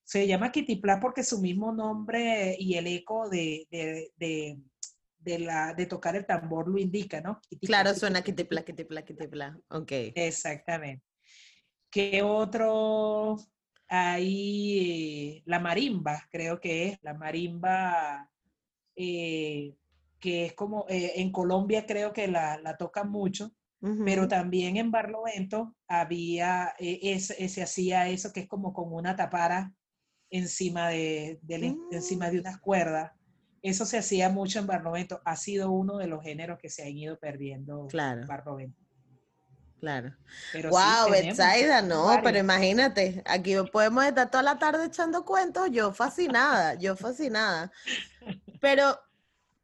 [0.08, 4.58] se llama Kitipla porque su mismo nombre y el eco de, de,
[5.18, 7.42] de, la, de tocar el tambor lo indica, ¿no?
[7.60, 9.60] claro, suena Kitipla, Kitipla, Kitipla.
[9.68, 9.92] Ok.
[10.14, 11.04] Exactamente.
[11.90, 13.36] ¿Qué otro?
[13.86, 18.30] Hay la marimba, creo que es, la marimba,
[18.96, 19.74] eh,
[20.18, 23.52] que es como, eh, en Colombia creo que la, la tocan mucho,
[24.06, 29.74] pero también en Barlovento había, eh, se hacía eso que es como con una tapara
[30.30, 31.40] encima de,
[31.90, 32.40] encima de mm.
[32.40, 33.12] unas cuerdas.
[33.62, 35.20] Eso se hacía mucho en Barlovento.
[35.24, 38.22] Ha sido uno de los géneros que se han ido perdiendo claro.
[38.22, 38.88] en Barlovento.
[39.80, 40.12] Claro.
[40.70, 46.74] wow, Betsaida, no, pero imagínate, aquí podemos estar toda la tarde echando cuentos, yo fascinada,
[46.74, 47.70] yo fascinada.
[48.60, 48.98] Pero,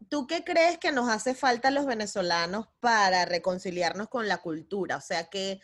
[0.09, 4.97] ¿tú qué crees que nos hace falta a los venezolanos para reconciliarnos con la cultura?
[4.97, 5.61] O sea, ¿qué,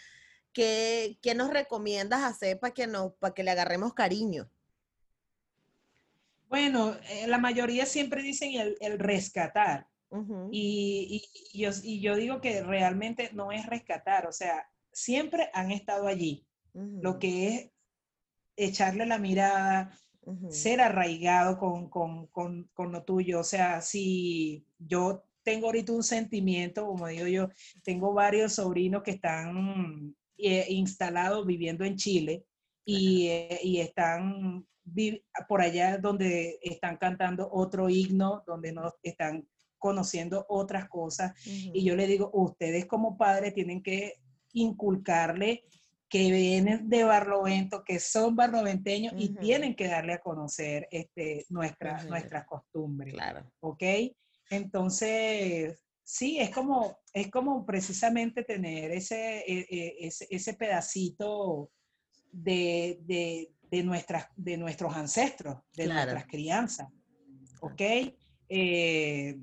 [0.53, 4.51] qué, qué nos recomiendas hacer para que, nos, para que le agarremos cariño?
[6.51, 9.87] Bueno, eh, la mayoría siempre dicen el, rescatar.
[10.51, 11.23] y,
[11.55, 16.45] yo, y, yo, digo que realmente no es rescatar, o sea, siempre han estado allí.
[16.75, 17.71] Lo que es
[18.57, 19.97] echarle la mirada,
[20.51, 23.41] ser arraigado con, con, con, con, lo tuyo.
[23.41, 27.49] O sea, si yo tengo ahorita un sentimiento, como digo yo,
[27.85, 32.45] tengo varios sobrinos que están eh, instalados viviendo en Chile
[32.85, 34.67] y, eh, y están
[35.49, 39.47] por allá donde están cantando otro himno, donde nos están
[39.79, 41.33] conociendo otras cosas.
[41.47, 44.21] Y yo le digo, ustedes como padres tienen que
[44.53, 45.65] inculcarle
[46.11, 52.05] que vienen de Barlovento, que son barloventeños y tienen que darle a conocer este, nuestras,
[52.07, 53.15] nuestras costumbres.
[53.15, 53.49] Claro.
[53.61, 53.83] ¿Ok?
[54.51, 61.71] Entonces, sí, es como, es como precisamente tener ese, e, e, ese, ese pedacito
[62.33, 66.89] de, de, de, nuestras, de nuestros ancestros, de nuestras crianzas.
[67.61, 67.81] ¿Ok?
[68.49, 69.39] Eh,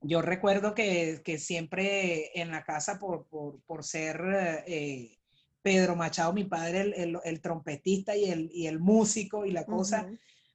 [0.00, 4.20] yo recuerdo que, que, siempre en la casa, por, por, por ser
[4.66, 5.18] eh,
[5.62, 10.08] Pedro Machado, mi padre, el, el, trompetista y el, y el, músico y la cosa,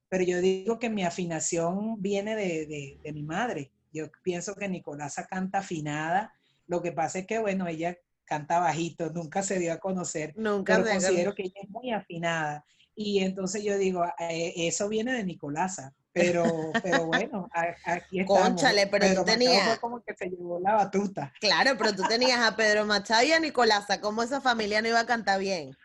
[0.09, 3.71] pero yo digo que mi afinación viene de, de, de, mi madre.
[3.91, 6.34] Yo pienso que Nicolasa canta afinada.
[6.67, 10.78] Lo que pasa es que, bueno, ella canta bajito, nunca se dio a conocer, nunca
[10.78, 12.65] pero considero que ella es muy afinada.
[12.95, 16.43] Y entonces yo digo, eh, eso viene de Nicolasa, pero,
[16.84, 17.49] pero bueno,
[17.86, 18.43] aquí estamos.
[18.43, 19.67] Conchale, pero tú tenías...
[19.67, 21.34] Fue como que se llevó la batuta.
[21.39, 24.99] Claro, pero tú tenías a Pedro Machado y a Nicolasa, ¿cómo esa familia no iba
[24.99, 25.76] a cantar bien?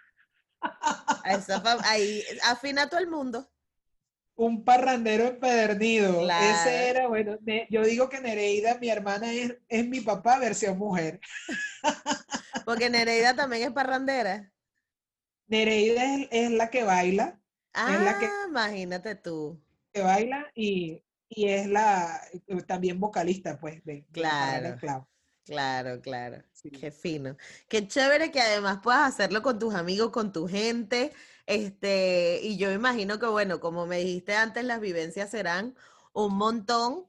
[1.85, 3.49] ahí afina todo el mundo.
[4.39, 6.29] Un parrandero empedernido.
[6.31, 7.37] Ese era, bueno,
[7.71, 11.19] yo digo que Nereida, mi hermana, es, es mi papá versión mujer.
[12.65, 14.53] Porque Nereida también es parrandera.
[15.49, 17.41] Nereida es, la que baila.
[17.75, 19.61] Ah, es la que, ah, imagínate tú.
[19.93, 22.21] Que baila y, es la
[22.69, 24.79] también vocalista, pues, de, claro.
[25.45, 26.45] Claro, claro.
[26.79, 27.37] Qué fino.
[27.69, 31.13] Qué chévere que además puedas hacerlo con tus amigos, con tu gente.
[31.49, 35.75] Este, y yo imagino que, bueno, como me dijiste antes, las vivencias serán
[36.13, 37.07] un montón,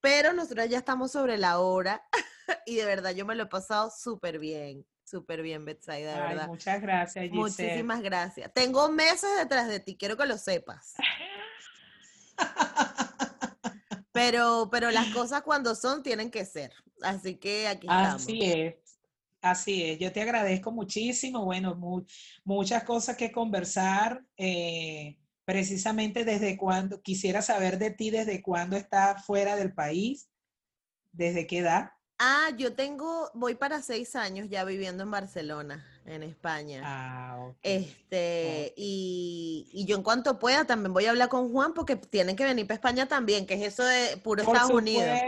[0.00, 2.02] pero nosotros ya estamos sobre la hora
[2.66, 4.84] y de verdad yo me lo he pasado súper bien.
[5.04, 6.48] Súper bien, Betsaida, de verdad.
[6.48, 7.40] Muchas gracias, Giselle.
[7.40, 8.52] Muchísimas gracias.
[8.52, 10.94] Tengo meses detrás de ti, quiero que lo sepas.
[14.12, 16.72] pero, pero las cosas cuando son tienen que ser.
[17.02, 18.22] Así que aquí estamos.
[18.22, 18.87] Así es.
[19.40, 21.44] Así es, yo te agradezco muchísimo.
[21.44, 21.78] Bueno,
[22.44, 24.24] muchas cosas que conversar.
[24.36, 25.16] Eh,
[25.48, 30.28] precisamente desde cuando, quisiera saber de ti desde cuándo estás fuera del país,
[31.10, 31.92] desde qué edad.
[32.18, 36.82] Ah, yo tengo, voy para seis años ya viviendo en Barcelona, en España.
[36.84, 42.36] Ah, Este, y, yo en cuanto pueda también voy a hablar con Juan porque tienen
[42.36, 45.18] que venir para España también, que es eso de puro Estados Unidos.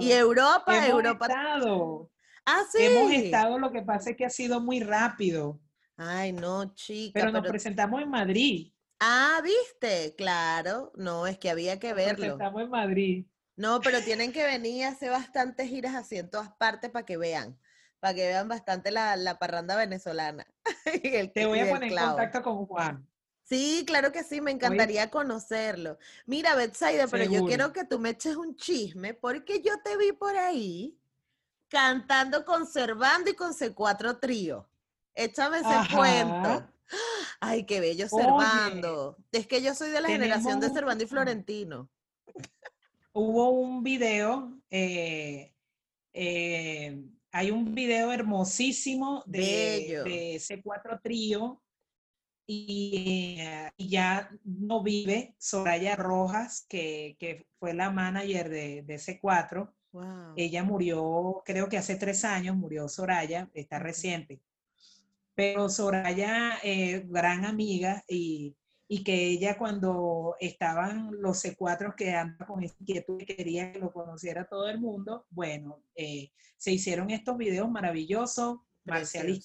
[0.00, 1.26] Y Europa, Hemos Europa.
[1.26, 2.08] Estado.
[2.46, 2.78] Ah, sí.
[2.80, 5.60] Hemos estado, lo que pasa es que ha sido muy rápido.
[5.96, 7.18] Ay, no, chica.
[7.20, 8.72] Pero nos presentamos en Madrid.
[9.00, 10.92] Ah, viste, claro.
[10.94, 12.12] No, es que había que verlo.
[12.12, 13.26] Nos presentamos en Madrid.
[13.56, 17.16] No, pero tienen que venir a hacer bastantes giras así en todas partes para que
[17.16, 17.58] vean,
[18.00, 20.46] para que vean bastante la, la parranda venezolana.
[21.34, 23.08] Te voy a poner en contacto con Juan.
[23.42, 25.98] Sí, claro que sí, me encantaría conocerlo.
[26.26, 30.10] Mira, Betsaida, pero yo quiero que tú me eches un chisme porque yo te vi
[30.12, 30.98] por ahí
[31.68, 34.68] cantando conservando y con C4 trío.
[35.14, 36.68] Échame ese cuento.
[37.40, 39.16] Ay, qué bello Servando.
[39.32, 41.90] Es que yo soy de la generación de Servando y Florentino
[43.16, 45.54] hubo un video, eh,
[46.12, 47.02] eh,
[47.32, 51.62] hay un video hermosísimo de, de C4 Trío
[52.46, 53.38] y,
[53.78, 59.72] ya no vive Soraya Rojas, que, fue la manager de, de C4.
[60.36, 64.40] Ella murió, creo que hace tres años, murió Soraya, está reciente.
[65.34, 68.56] Pero Soraya, eh, gran amiga y
[68.88, 73.92] y que ella cuando estaban los C4 que andaban con inquietud y quería que lo
[73.92, 79.40] conociera todo el mundo, bueno, eh, se hicieron estos videos maravillosos, Marcial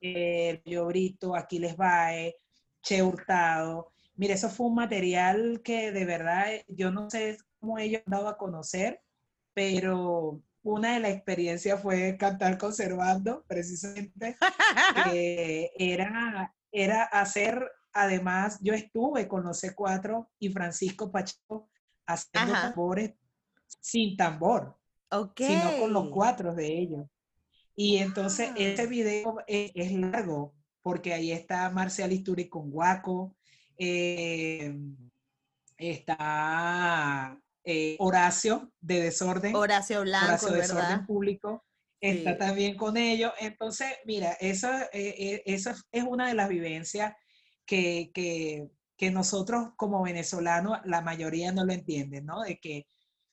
[0.00, 2.36] eh, Brito, Aquiles Bae,
[2.82, 3.92] Che Hurtado.
[4.16, 8.28] Mire, eso fue un material que de verdad yo no sé cómo ellos han dado
[8.28, 9.00] a conocer,
[9.54, 14.36] pero una de las experiencias fue cantar conservando, precisamente.
[15.78, 21.68] era, era hacer, además, yo estuve con los C4 y Francisco Pacheco
[22.06, 23.12] haciendo tambores
[23.80, 24.76] sin tambor,
[25.36, 27.06] sino con los cuatro de ellos.
[27.76, 28.54] Y entonces ah.
[28.56, 33.36] ese video es, largo, porque ahí está Marcial Isturi con Guaco,
[33.76, 34.74] eh,
[35.76, 39.54] está eh, Horacio de Desorden.
[39.54, 41.64] Horacio Blanco, Horacio de Desorden Público.
[42.00, 43.32] Está también con ellos.
[43.40, 47.14] Entonces, mira, eso, eh, eso es una de las vivencias
[47.64, 52.42] que, que, que, nosotros como venezolanos, la mayoría no lo entienden, ¿no?
[52.42, 52.86] De que,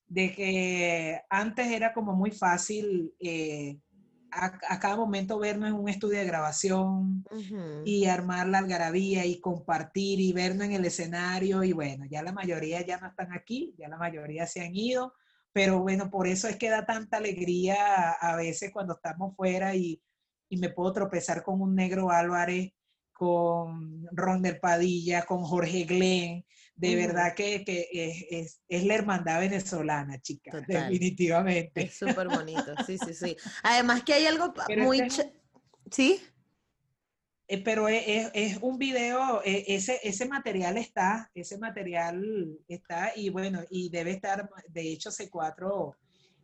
[0.08, 3.14] de que antes era como muy fácil
[4.32, 7.26] a, cada momento vernos en un estudio de grabación
[7.86, 12.32] y armar la algarabía y compartir y vernos en el escenario y bueno, ya la
[12.32, 15.14] mayoría ya no están aquí, ya la mayoría se han ido,
[15.52, 20.02] pero bueno, por eso es que da tanta alegría a, veces cuando estamos fuera y,
[20.50, 22.72] y, me puedo tropezar con un negro Álvarez,
[23.12, 26.46] con Ron del Padilla, con Jorge Glenn,
[26.82, 27.64] de verdad que,
[28.68, 31.84] es, la hermandad venezolana, chica, definitivamente.
[31.84, 33.38] Es súper bonito, sí, sí, sí.
[33.62, 35.08] Además que hay algo muy...
[35.92, 36.20] ¿Sí?
[37.48, 43.62] Eh, pero es, un video, e, ese, ese material está, ese material está y bueno,
[43.70, 45.96] y debe estar, de hecho, C4,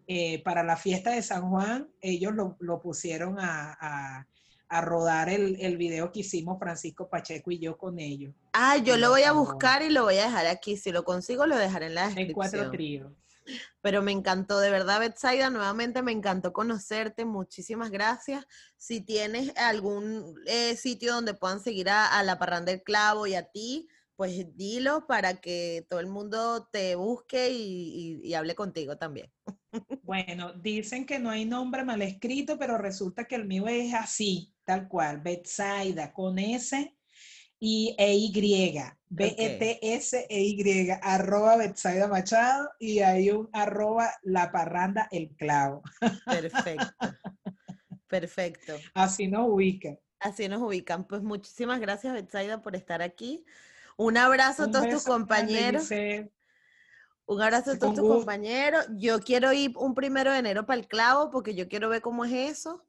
[0.05, 4.27] eh, para la fiesta de San Juan, ellos lo, pusieron a a
[4.69, 8.33] rodar el, el, video que hicimos Francisco Pacheco y yo con ellos.
[8.53, 10.75] Ah, yo lo voy a buscar y lo voy a dejar aquí.
[10.77, 12.29] Si lo consigo, lo dejaré en la descripción.
[12.29, 13.11] En cuatro tríos.
[13.81, 17.23] Pero me encantó, de verdad, Betsaida, nuevamente me encantó conocerte.
[17.23, 18.45] Muchísimas gracias.
[18.75, 23.43] Si tienes algún eh, sitio donde puedan seguir a, la Parranda del Clavo y a
[23.43, 23.87] ti,
[24.17, 29.31] pues dilo para que todo el mundo te busque y, y hable contigo también.
[30.01, 34.55] Bueno, dicen que no hay nombre mal escrito, pero resulta que el mío es así
[34.67, 36.93] tal cual, Betsaida con S
[37.57, 38.77] y e Y,
[39.09, 45.83] B-E-T-S-E-Y, arroba Betsaida Machado y hay un arroba La Parranda El Clavo.
[46.25, 46.93] Perfecto,
[48.07, 48.73] perfecto.
[48.93, 49.97] Así nos ubican.
[50.19, 51.07] Así nos ubican.
[51.07, 53.45] Pues muchísimas gracias Betsaida por estar aquí.
[53.95, 55.89] Un abrazo a todos tus compañeros.
[57.25, 58.85] Un abrazo a todos tus compañeros.
[58.97, 62.25] Yo quiero ir un primero de enero para el clavo porque yo quiero ver cómo
[62.25, 62.85] es eso.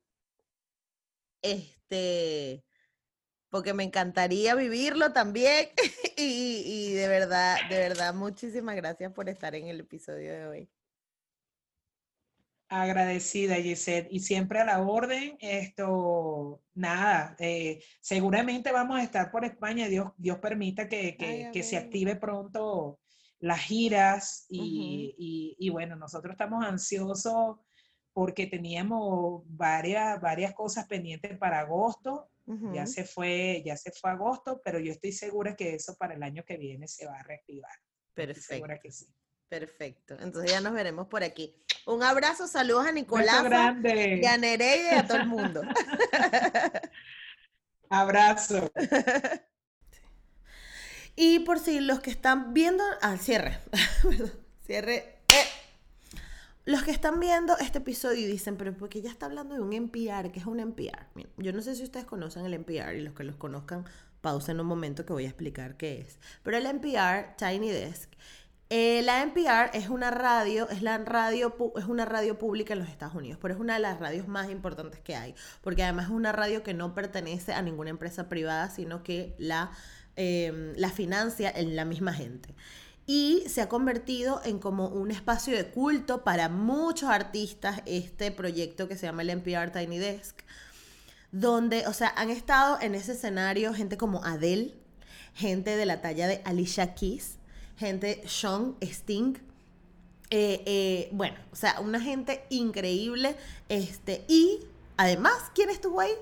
[1.42, 2.64] Este,
[3.50, 5.68] porque me encantaría vivirlo también.
[6.16, 10.70] y, de verdad, de verdad, muchísimas gracias por estar en el episodio de hoy.
[12.70, 14.08] Agradecida, Gisette.
[14.10, 20.12] Y siempre a la orden, esto, nada, eh, seguramente vamos a estar por España, Dios,
[20.18, 21.16] Dios permita que,
[21.50, 23.00] que, se active pronto
[23.40, 27.56] las giras y, y, bueno, nosotros estamos ansiosos
[28.12, 32.28] porque teníamos varias, varias cosas pendientes para agosto.
[32.72, 36.22] Ya se fue, ya se fue agosto, pero yo estoy segura que eso para el
[36.22, 37.70] año que viene se va a reactivar.
[38.14, 38.54] Perfecto.
[38.54, 39.06] segura que sí.
[39.50, 40.16] Perfecto.
[40.18, 41.54] Entonces ya nos veremos por aquí.
[41.86, 43.44] Un abrazo, saludos a Nicolás,
[43.84, 45.60] y a Nereide y a todo el mundo.
[47.90, 48.72] abrazo.
[51.20, 53.58] Y por si los que están viendo, al cierre,
[54.66, 55.17] cierre
[56.68, 60.30] los que están viendo este episodio dicen, pero porque ya está hablando de un NPR,
[60.30, 61.06] que es un NPR?
[61.38, 63.86] yo no sé si ustedes conocen el NPR y los que los conozcan,
[64.20, 66.18] pausen un momento que voy a explicar qué es.
[66.42, 68.10] Pero el NPR, Tiny Desk,
[68.68, 72.90] eh, la NPR es una radio, es la radio, es una radio pública en los
[72.90, 76.10] Estados Unidos, pero es una de las radios más importantes que hay, porque además es
[76.10, 79.70] una radio que no pertenece a ninguna empresa privada, sino que la,
[80.16, 82.54] eh, la financia en la misma gente
[83.08, 88.86] y se ha convertido en como un espacio de culto para muchos artistas este proyecto
[88.86, 90.38] que se llama el NPR Tiny Desk,
[91.32, 94.74] donde, o sea, han estado en ese escenario gente como Adele,
[95.32, 97.38] gente de la talla de Alicia Keys,
[97.78, 99.38] gente Sean Sting,
[100.28, 103.36] eh, eh, bueno, o sea, una gente increíble,
[103.70, 104.66] este, y
[104.98, 106.12] además, ¿quién estuvo ahí?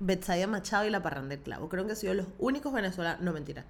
[0.00, 3.34] Betsaida Machado y La Parranda del Clavo, creo que han sido los únicos venezolanos, no
[3.34, 3.66] mentira,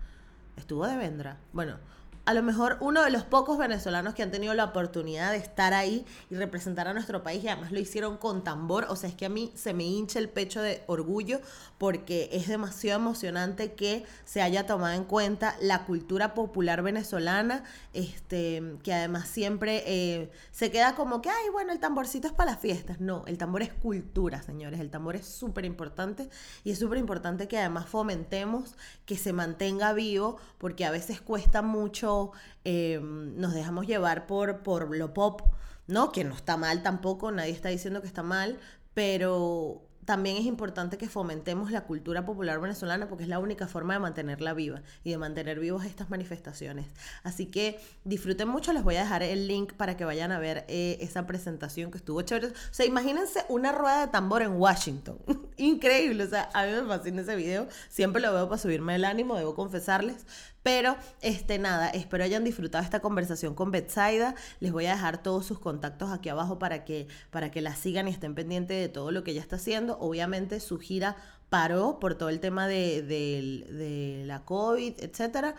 [0.57, 1.79] estuvo de Vendra, bueno,
[2.27, 5.73] a lo mejor uno de los pocos venezolanos que han tenido la oportunidad de estar
[5.73, 9.15] ahí y representar a nuestro país y además lo hicieron con tambor, o sea, es
[9.15, 11.41] que a mí se me hincha el pecho de orgullo
[11.79, 17.63] porque es demasiado emocionante que se haya tomado en cuenta la cultura popular venezolana,
[17.93, 22.53] este, que además siempre eh, se queda como que, ay, bueno, el tamborcito es para
[22.53, 22.99] las fiestas.
[23.01, 26.29] No, el tambor es cultura, señores, el tambor es súper importante
[26.65, 28.75] y es súper importante que además fomentemos
[29.05, 32.16] que se mantenga vivo porque a veces cuesta mucho
[32.65, 35.43] Em, nos dejamos llevar por, por lo pop
[35.87, 36.13] ¿no?
[36.13, 38.59] Que no está mal tampoco, nadie está diciendo que está mal,
[38.95, 43.95] pero también es importante que fomentemos la cultura popular venezolana porque es la única forma
[43.95, 46.87] de mantenerla viva y de mantener vivas estas manifestaciones.
[47.25, 50.65] Así que disfruten mucho, les voy a dejar el link para que vayan a ver
[50.69, 52.47] eh, esa presentación que estuvo chévere.
[52.49, 55.19] O sea, imagínense una rueda de tambor en Washington.
[55.57, 59.05] Increíble, o sea, a mí me fascina ese video, siempre lo veo para subirme el
[59.05, 60.25] ánimo, debo confesarles,
[60.67, 64.35] pero, este, nada, espero hayan disfrutado esta conversación con Betsaida.
[64.59, 68.09] Les voy a dejar todos sus contactos aquí abajo para que, para que la sigan
[68.09, 69.97] y estén pendientes de todo lo que ella está haciendo.
[70.01, 71.19] Obviamente su gira
[71.51, 75.55] paró por todo el tema de, de la COVID, etcétera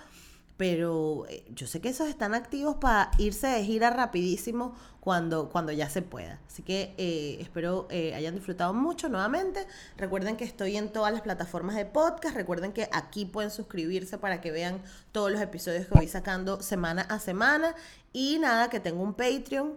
[0.57, 5.71] pero eh, yo sé que esos están activos para irse de gira rapidísimo cuando, cuando
[5.71, 6.39] ya se pueda.
[6.47, 9.65] Así que eh, espero eh, hayan disfrutado mucho nuevamente.
[9.95, 12.35] Recuerden que estoy en todas las plataformas de podcast.
[12.35, 14.81] Recuerden que aquí pueden suscribirse para que vean
[15.11, 17.75] todos los episodios que voy sacando semana a semana.
[18.11, 19.75] Y nada, que tengo un Patreon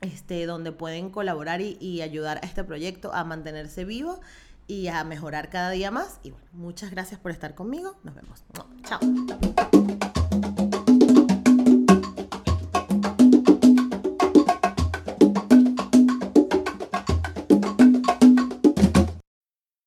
[0.00, 4.20] este, donde pueden colaborar y, y ayudar a este proyecto a mantenerse vivo
[4.66, 6.20] y a mejorar cada día más.
[6.22, 7.96] Y bueno, muchas gracias por estar conmigo.
[8.02, 8.44] Nos vemos.
[8.84, 9.00] Chao.